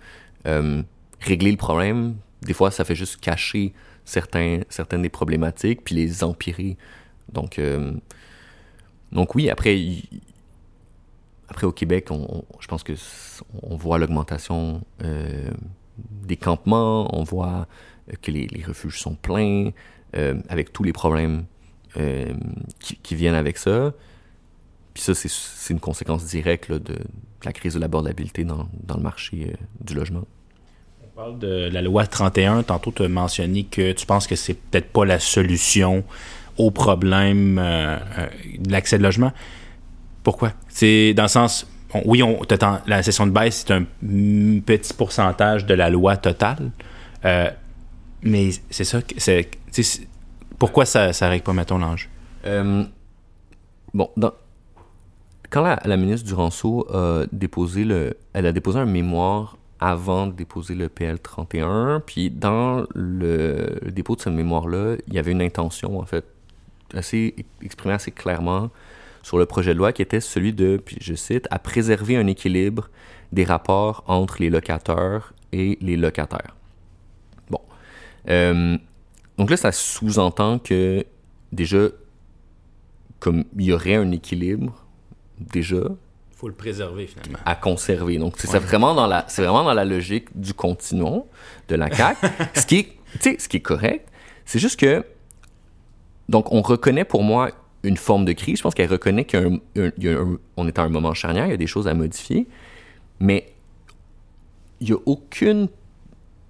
[0.46, 0.82] Euh,
[1.20, 3.72] régler le problème, des fois, ça fait juste cacher
[4.04, 6.76] certaines des problématiques, puis les empirer.
[7.32, 7.92] Donc, euh,
[9.12, 9.78] donc oui, après,
[11.48, 12.92] après, au Québec, on, je pense que
[13.62, 15.50] on voit l'augmentation euh,
[15.98, 17.66] des campements, on voit
[18.22, 19.70] que les, refuges sont pleins,
[20.16, 21.44] euh, avec tous les problèmes
[22.78, 23.94] qui, viennent avec ça.
[24.92, 26.94] Puis ça, c'est une conséquence directe de,
[27.42, 30.26] la crise de l'abordabilité dans, dans, le marché du logement.
[31.02, 32.64] On parle de la loi 31.
[32.64, 36.04] Tantôt, tu as mentionné que tu penses que c'est peut-être pas la solution
[36.58, 39.32] au problème de l'accès au logement.
[40.22, 40.52] Pourquoi?
[40.68, 41.66] C'est dans le sens,
[42.04, 42.22] oui,
[42.86, 43.84] la session de baisse, c'est un
[44.60, 46.70] petit pourcentage de la loi totale,
[47.24, 47.48] euh,
[48.26, 49.48] mais c'est ça, c'est,
[50.58, 52.08] pourquoi ça ne règle pas, mettons, l'ange?
[52.44, 52.84] Euh,
[53.94, 54.10] bon,
[55.50, 60.74] quand la, ministre Duranceau a déposé le, elle a déposé un mémoire avant de déposer
[60.74, 65.98] le PL 31, puis dans le, dépôt de ce mémoire-là, il y avait une intention,
[66.00, 66.24] en fait,
[66.94, 68.70] assez exprimée assez clairement
[69.22, 72.26] sur le projet de loi qui était celui de, puis je cite, à préserver un
[72.26, 72.88] équilibre
[73.32, 76.54] des rapports entre les locataires et les locataires.
[78.28, 78.76] Euh,
[79.38, 81.04] donc là, ça sous-entend que
[81.52, 81.88] déjà,
[83.20, 84.84] comme il y aurait un équilibre,
[85.38, 85.76] déjà.
[85.76, 87.38] Il faut le préserver finalement.
[87.44, 88.18] À conserver.
[88.18, 91.22] Donc c'est vraiment dans la, vraiment dans la logique du continuum
[91.68, 92.18] de la CAC.
[92.54, 94.08] ce qui est, ce qui est correct,
[94.44, 95.04] c'est juste que
[96.28, 97.50] donc on reconnaît pour moi
[97.82, 98.58] une forme de crise.
[98.58, 101.88] Je pense qu'elle reconnaît qu'on est à un moment charnière, il y a des choses
[101.88, 102.46] à modifier,
[103.20, 103.52] mais
[104.80, 105.68] il n'y a aucune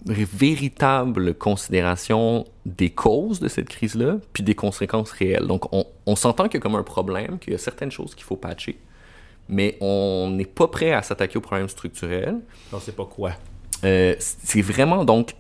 [0.07, 5.47] véritable considération des causes de cette crise-là, puis des conséquences réelles.
[5.47, 8.25] Donc, on, s'entend qu'il y a comme un problème, qu'il y a certaines choses qu'il
[8.25, 8.79] faut patcher,
[9.49, 12.39] mais on n'est pas prêt à s'attaquer aux problèmes structurels.
[12.73, 13.33] On ne sait pas quoi.
[13.85, 15.35] Euh, c'est vraiment, donc...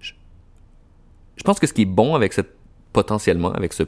[0.00, 2.54] je pense que ce qui est bon avec cette
[2.94, 3.82] potentiellement avec ce,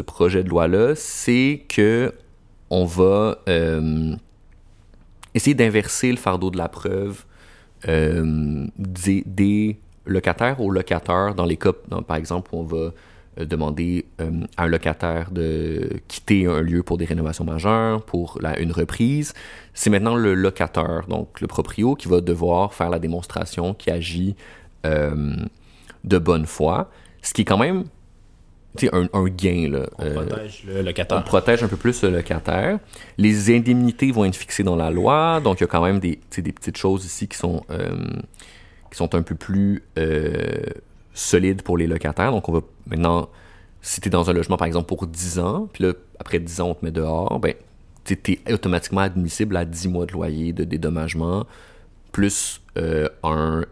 [0.00, 2.14] projet de loi-là, c'est que
[2.70, 4.16] on va euh,
[5.34, 7.26] essayer d'inverser le fardeau de la preuve
[7.88, 11.72] euh, des, locataires aux locataires dans les cas,
[12.06, 12.92] par exemple, on va
[13.38, 14.06] euh, demander
[14.56, 19.32] à un locataire de quitter un lieu pour des rénovations majeures, pour une reprise.
[19.74, 24.34] C'est maintenant le locataire, donc le proprio, qui va devoir faire la démonstration qui agit
[24.84, 26.90] de bonne foi,
[27.22, 27.84] ce qui est quand même
[28.92, 29.68] un, un gain.
[29.70, 29.86] Là.
[29.98, 31.18] On euh, protège le locataire.
[31.18, 32.78] On protège un peu plus le locataire.
[33.18, 36.18] Les indemnités vont être fixées dans la loi, donc il y a quand même des,
[36.36, 37.90] des petites choses ici qui sont, euh,
[38.90, 40.62] qui sont un peu plus euh,
[41.14, 42.30] solides pour les locataires.
[42.32, 43.28] Donc on va maintenant,
[43.82, 46.60] si tu es dans un logement par exemple pour 10 ans, puis là, après 10
[46.60, 47.54] ans on te met dehors, ben,
[48.04, 51.46] tu es automatiquement admissible à 10 mois de loyer de dédommagement
[52.10, 52.60] plus
[53.22, 53.62] un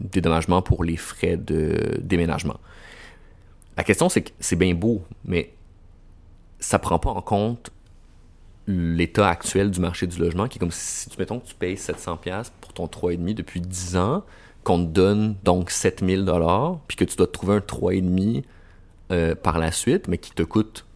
[0.00, 2.58] dédommagement pour les frais de déménagement.
[3.76, 5.52] La question, c'est que c'est bien beau, mais
[6.60, 7.70] ça prend pas en compte
[8.66, 11.74] l'état actuel du marché du logement, qui est comme si, tu mettons que tu payes
[11.74, 14.24] 700$ pour ton 3,5 depuis 10 ans,
[14.62, 18.44] qu'on te donne donc 7000$, puis que tu dois te trouver un 3,5$
[19.12, 20.86] euh, par la suite, mais qui te coûte,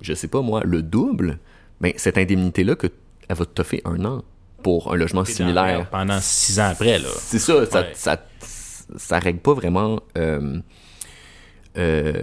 [0.00, 1.38] je sais pas moi, le double,
[1.80, 2.88] mais ben, cette indemnité-là, que,
[3.28, 4.22] elle va te faire un an
[4.62, 5.88] pour un logement similaire.
[5.90, 7.08] Pendant 6 ans après, là.
[7.18, 8.16] C'est ça, ça, ça,
[8.96, 10.00] ça, règle pas vraiment...
[10.18, 10.58] Euh,
[11.76, 12.22] euh,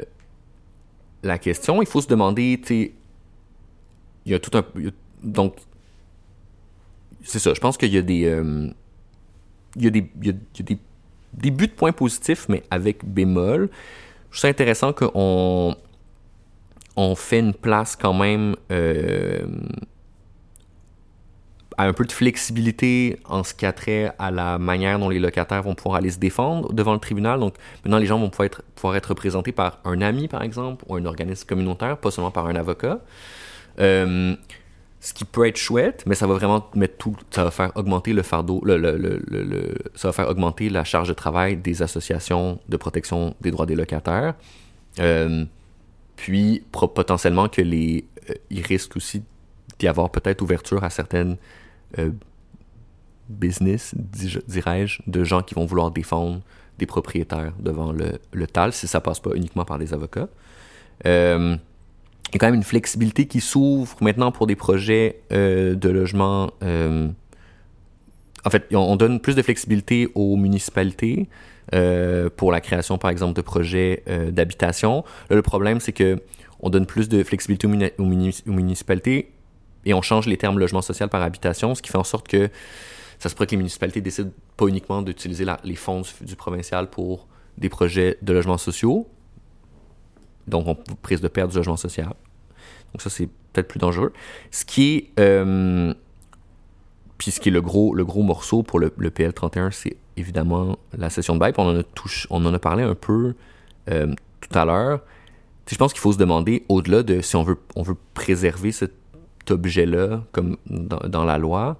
[1.23, 2.91] la question, il faut se demander, il
[4.31, 4.61] y a tout un.
[4.61, 4.91] a-
[5.23, 5.55] donc,
[7.23, 7.53] c'est ça.
[7.53, 8.25] Je pense qu'il y a des.
[8.25, 8.69] euh,
[9.75, 10.09] il y a des.
[10.21, 10.77] il y a- il y a
[11.33, 13.69] des, buts de points positifs, mais avec bémol.
[14.31, 15.75] Je trouve ça intéressant qu'on
[16.95, 19.45] on fait une place quand même euh,
[21.77, 25.19] à un peu de flexibilité en ce qui a trait à la manière dont les
[25.19, 27.39] locataires vont pouvoir aller se défendre devant le tribunal.
[27.39, 31.05] Donc maintenant, les gens vont pouvoir être, représentés par un ami, par exemple, ou un
[31.05, 32.99] organisme communautaire, pas seulement par un avocat.
[33.79, 34.35] Euh,
[35.03, 38.13] ce qui peut être chouette, mais ça va vraiment mettre tout, ça va faire augmenter
[38.13, 43.35] le fardeau, le, ça va faire augmenter la charge de travail des associations de protection
[43.41, 44.35] des droits des locataires.
[44.99, 45.43] Euh,
[46.15, 49.23] puis potentiellement que les, euh, il risque aussi
[49.77, 51.35] d'y avoir peut-être ouverture à certaines
[51.99, 52.11] euh,
[53.29, 53.95] business,
[54.47, 56.41] dirais-je, de gens qui vont vouloir défendre
[56.77, 60.27] des propriétaires devant le, le TAL si ça passe pas uniquement par des avocats.
[61.05, 61.55] Euh,
[62.29, 65.89] il y a quand même une flexibilité qui s'ouvre maintenant pour des projets euh, de
[65.89, 66.51] logement.
[66.61, 71.29] en fait, on, on donne plus de flexibilité aux municipalités
[72.35, 75.05] pour la création, par exemple, de projets d'habitation.
[75.29, 76.21] Là, le problème, c'est que
[76.59, 77.67] on donne plus de flexibilité
[77.97, 78.05] aux
[78.51, 79.33] municipalités
[79.85, 82.49] et on change les termes logement social par habitation, ce qui fait en sorte que
[83.19, 87.27] ça se pourrait que les municipalités décident pas uniquement d'utiliser les fonds du, provincial pour
[87.57, 89.07] des projets de logements sociaux,
[90.47, 92.13] donc on prise de perte du logement social.
[92.93, 94.13] Donc ça, c'est peut-être plus dangereux.
[94.51, 95.19] Ce qui est...
[95.19, 95.93] euh,
[97.17, 100.77] puis ce qui est le gros, le gros morceau pour le, le PL31, c'est évidemment
[100.97, 101.53] la session de bail.
[101.57, 101.83] On en a,
[102.29, 103.35] on en a parlé un peu
[103.89, 105.01] euh, tout à l'heure.
[105.67, 108.91] Je pense qu'il faut se demander, au-delà de si on veut, on veut préserver cet
[109.51, 111.79] objet-là comme dans, dans la loi,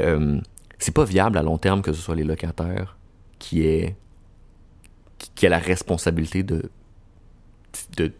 [0.00, 0.40] euh,
[0.78, 2.96] c'est pas viable à long terme que ce soit les locataires
[3.38, 3.96] qui aient,
[5.18, 6.70] qui, qui aient la responsabilité de
[7.96, 8.12] de,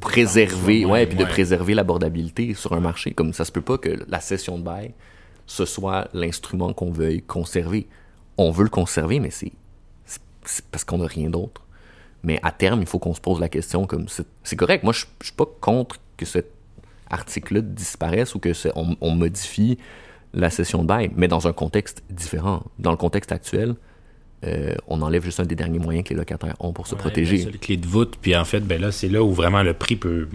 [0.00, 3.12] préserver ouais, de préserver l'abordabilité sur un marché.
[3.12, 4.94] Comme ça se peut pas que la session de bail
[5.46, 7.88] ce soit l'instrument qu'on veuille conserver.
[8.36, 9.52] On veut le conserver mais c'est
[10.70, 11.62] parce qu'on n'a rien d'autre.
[12.22, 14.84] Mais à terme il faut qu'on se pose la question comme c'est correct.
[14.84, 16.52] Moi je suis pas contre que cet
[17.10, 19.78] article-là disparaisse ou que c'est- on, on modifie
[20.34, 23.74] la session de bail mais dans un contexte différent dans le contexte actuel
[24.46, 27.00] euh, on enlève juste un des derniers moyens que les locataires ont pour se Ouais,
[27.00, 29.64] protéger la seule clé de voûte, puis en fait, ben là, c'est là où vraiment
[29.64, 30.28] le prix peut.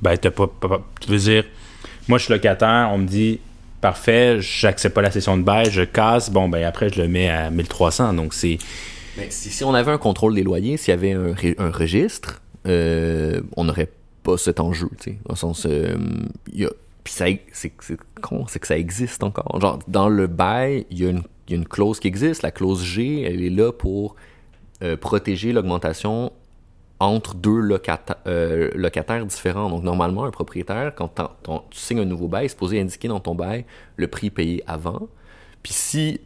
[0.00, 1.44] Ben, t'as pas, pas- pas- Tu veux dire,
[2.06, 3.40] moi, je suis locataire, on me dit,
[3.80, 7.28] parfait, j'accepte pas la session de bail, je casse, bon, ben après, je le mets
[7.30, 8.12] à 1300.
[8.12, 8.58] Donc, c'est.
[9.16, 13.40] Mais si, si on avait un contrôle des loyers, s'il y avait un, registre, euh,
[13.56, 13.90] on n'aurait
[14.22, 15.18] pas cet enjeu, tu sais.
[15.26, 15.96] Dans le sens, euh,
[16.52, 16.70] y a,
[17.04, 19.60] puis ça, c'est c'est con, c'est que ça existe encore.
[19.60, 22.42] Genre, dans le bail, il y, a une- clause qui existe.
[22.42, 24.16] La clause G, elle est là pour
[24.82, 26.32] euh, protéger l'augmentation
[26.98, 27.68] entre deux
[28.26, 29.68] euh, locataires différents.
[29.68, 31.10] Donc, normalement, un propriétaire, quand
[31.70, 33.64] tu signes un nouveau bail, est supposé indiquer dans ton bail
[33.96, 35.08] le prix payé avant.
[35.62, 36.20] Puis si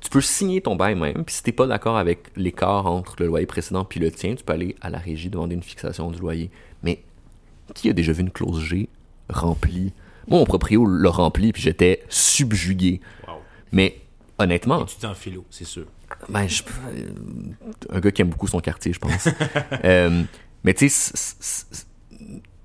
[0.00, 3.26] tu peux signer ton bail même, puis si t'es pas d'accord avec l'écart entre le
[3.26, 6.18] loyer précédent puis le tien, tu peux aller à la régie demander une fixation du
[6.20, 6.50] loyer.
[6.82, 7.02] Mais
[7.74, 8.88] qui a déjà vu une clause G
[9.28, 9.92] remplie?
[10.28, 13.00] Moi, mon proprio l'a rempli, puis j'étais subjugué.
[13.26, 13.34] Wow.
[13.72, 13.98] Mais
[14.38, 15.86] honnêtement, Tu en philo, c'est sûr.
[16.28, 17.08] ben, je- euh,
[17.90, 19.28] un gars qui aime beaucoup son quartier, je pense.
[19.84, 20.22] Euh,
[20.64, 21.66] mais tu sais,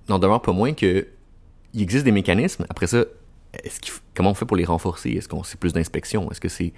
[0.10, 1.08] n'en demeure pas moins que
[1.74, 2.66] il existe des mécanismes.
[2.70, 3.04] Après ça,
[3.64, 3.80] est-ce
[4.14, 5.12] comment on fait pour les renforcer?
[5.12, 6.30] Est-ce qu'on c'est plus d'inspection?
[6.32, 6.74] Est-ce que c'est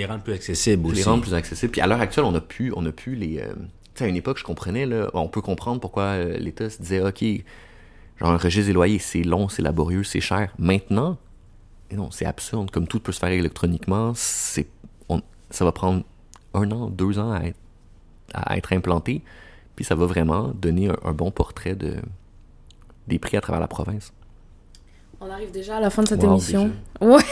[0.00, 0.96] les rendre plus accessibles aussi.
[0.96, 1.72] les rendre plus accessibles?
[1.72, 3.38] Puis à l'heure actuelle, on a pu, on a pu les.
[3.38, 6.68] euh, tu sais, à une époque, je comprenais, là, on peut comprendre pourquoi euh, l'État
[6.70, 7.22] se disait, OK,
[8.20, 10.52] genre un registre des loyers, c'est long, c'est laborieux, c'est cher.
[10.58, 11.16] Maintenant,
[11.92, 12.70] non, c'est absurde.
[12.72, 14.66] Comme tout peut se faire électroniquement, c'est,
[15.08, 16.02] on- ça va prendre
[16.54, 17.58] un an, deux ans à être,
[18.32, 19.22] à être implanté.
[19.76, 21.96] Puis ça va vraiment donner un, un bon portrait de,
[23.06, 24.12] des prix à travers la province.
[25.20, 26.72] On arrive déjà à la fin de cette Wow, émission.
[27.00, 27.22] Ouais,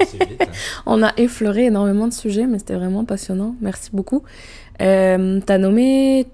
[0.00, 0.46] Vite, hein.
[0.86, 3.54] on a effleuré énormément de sujets, mais c'était vraiment passionnant.
[3.60, 4.22] Merci beaucoup.
[4.80, 6.26] Euh, T'as nommé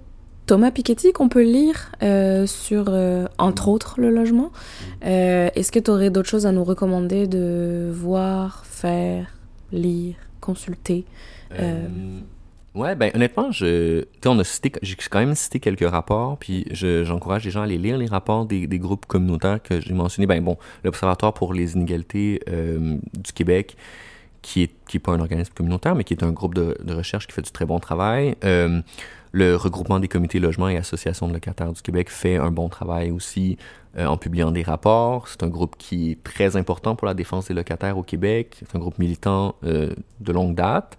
[0.46, 4.52] Thomas Piketty qu'on peut lire euh, sur, euh, entre autres, le logement.
[5.04, 9.26] Euh, Est-ce que tu aurais d'autres choses à nous recommander de voir, faire,
[9.72, 11.04] lire, consulter
[12.76, 17.04] Ouais, ben honnêtement, je, on a cité, j'ai quand même cité quelques rapports, puis je-
[17.04, 20.26] j'encourage les gens à aller lire les rapports des, groupes communautaires que j'ai mentionnés.
[20.26, 23.78] Ben bon, l'Observatoire pour les inégalités euh, du Québec,
[24.42, 27.32] qui est qui pas un organisme communautaire, mais qui est un groupe de, recherche qui
[27.32, 28.36] fait du très bon travail.
[28.44, 28.82] Euh,
[29.32, 33.10] le regroupement des comités logements et associations de locataires du Québec fait un bon travail
[33.10, 33.56] aussi
[33.96, 35.28] euh, en publiant des rapports.
[35.28, 38.56] C'est un groupe qui est très important pour la défense des locataires au Québec.
[38.58, 40.98] C'est un groupe militant de longue date.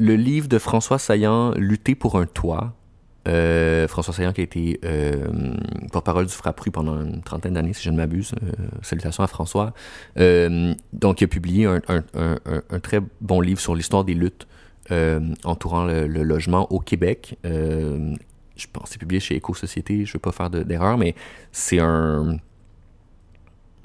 [0.00, 2.74] Le livre de François Saillant, Lutter pour un toit,
[3.28, 5.26] Euh, François Saillant qui a été euh,
[5.92, 8.32] porte-parole du Frappru pendant une trentaine d'années, si je ne m'abuse.
[8.42, 9.74] Euh, salutations à François.
[10.16, 14.46] Donc, il a publié un, très bon livre sur l'histoire des luttes
[15.44, 17.36] entourant le, logement au Québec.
[17.44, 21.14] Je pense que c'est publié chez Éco-Société, je ne veux pas faire de- d'erreur, mais
[21.52, 22.38] c'est un...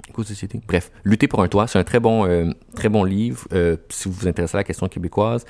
[0.08, 0.60] Éco-Société?
[0.66, 3.46] Bref, Lutter pour un toit, c'est un très bon, très bon livre
[3.90, 5.44] si vous vous intéressez à la question québécoise.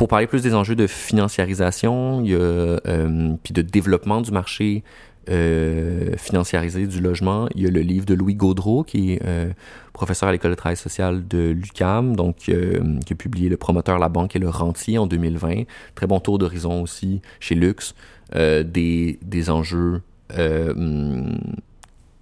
[0.00, 4.82] Pour parler plus des enjeux de financiarisation, euh, puis de développement du marché
[5.28, 9.50] euh, financiarisé du logement, il y a le livre de Louis Gaudreau, qui est euh,
[9.92, 14.08] professeur à l'École de travail social de l'UCAM, donc qui a publié Le promoteur, la
[14.08, 15.64] banque et le rentier en 2020.
[15.94, 17.94] Très bon tour d'horizon aussi chez Lux,
[18.34, 20.00] des, des enjeux.
[20.34, 21.38] hum,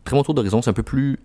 [0.02, 1.20] très bon tour d'horizon, c'est un peu plus.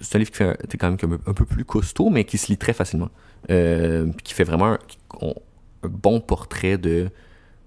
[0.00, 2.56] C'est un livre qui fait quand même un, peu plus costaud, mais qui se lit
[2.56, 3.10] très facilement.
[3.50, 4.76] Euh, qui fait vraiment
[5.22, 5.34] un,
[5.82, 7.10] bon portrait de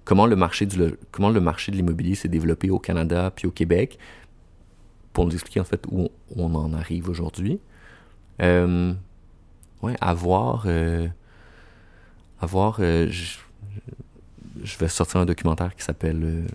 [0.05, 0.79] comment le marché du
[1.11, 3.97] comment le marché de l'immobilier s'est développé au Canada puis au Québec
[5.13, 7.59] pour nous expliquer en fait où on, en arrive aujourd'hui.
[8.41, 8.93] Euh,
[9.81, 10.65] ouais, à voir.
[10.67, 11.07] euh,
[12.39, 12.77] à voir.
[12.79, 13.38] je,
[14.79, 16.45] vais sortir un documentaire qui s'appelle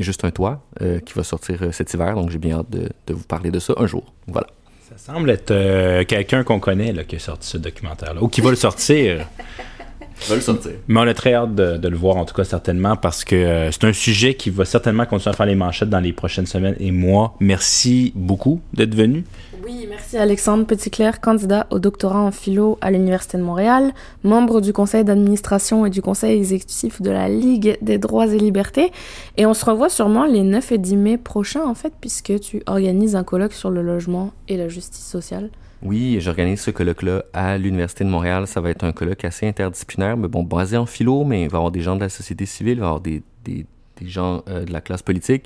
[0.00, 2.88] Juste un toit, euh, qui va sortir euh, cet hiver, donc j'ai bien hâte de,
[3.06, 4.12] de vous parler de ça un jour.
[4.26, 4.48] Voilà.
[4.88, 8.40] Ça semble être euh, quelqu'un qu'on connaît là, qui a sorti ce documentaire-là, ou qui
[8.40, 9.26] va le sortir.
[10.28, 10.72] Vais le sortir.
[10.88, 13.34] Mais on a très hâte de, de le voir, en tout cas, certainement, parce que
[13.34, 16.46] euh, c'est un sujet qui va certainement continuer à faire les manchettes dans les prochaines
[16.46, 17.34] semaines et mois.
[17.40, 19.24] Merci beaucoup d'être venu.
[19.64, 24.74] Oui, merci Alexandre Petitclerc, candidat au doctorat en philo à l'Université de Montréal, membre du
[24.74, 28.92] conseil d'administration et du conseil exécutif de la Ligue des droits et libertés.
[29.38, 32.62] Et on se revoit sûrement les 9 et 10 mai prochains, en fait, puisque tu
[32.66, 35.48] organises un colloque sur le logement et la justice sociale.
[35.82, 38.46] Oui, j'organise ce colloque-là à l'Université de Montréal.
[38.46, 41.56] Ça va être un colloque assez interdisciplinaire, mais bon, basé en philo, mais il va
[41.56, 43.66] y avoir des gens de la société civile, il va y avoir des, des,
[44.02, 45.44] gens euh, de la classe politique.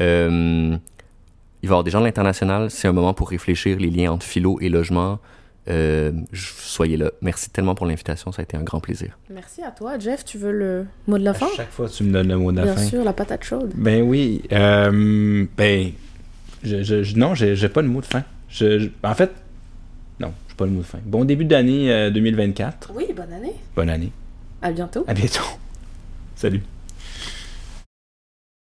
[0.00, 0.76] Euh,
[1.62, 2.70] il va y avoir des gens de l'international.
[2.70, 5.18] C'est un moment pour réfléchir les liens entre philo et logement.
[5.68, 7.10] Euh, soyez là.
[7.20, 9.18] Merci tellement pour l'invitation, ça a été un grand plaisir.
[9.28, 10.24] Merci à toi, Jeff.
[10.24, 11.46] Tu veux le mot de la fin?
[11.46, 12.82] À chaque fois, tu me donnes le mot de la Bien fin.
[12.86, 13.70] sûr, la patate chaude.
[13.76, 14.42] Ben oui.
[14.52, 15.92] euh, ben,
[16.64, 18.24] je, je- je- non, j'ai j'ai pas le mot de fin.
[18.48, 19.30] Je, je- en fait,
[20.18, 20.98] non, j'ai pas le mot de fin.
[21.04, 22.90] Bon début d'année euh, 2024.
[22.96, 23.54] Oui, bonne année.
[23.76, 24.10] Bonne année.
[24.62, 25.04] À bientôt.
[25.06, 25.44] À bientôt.
[26.36, 26.62] Salut.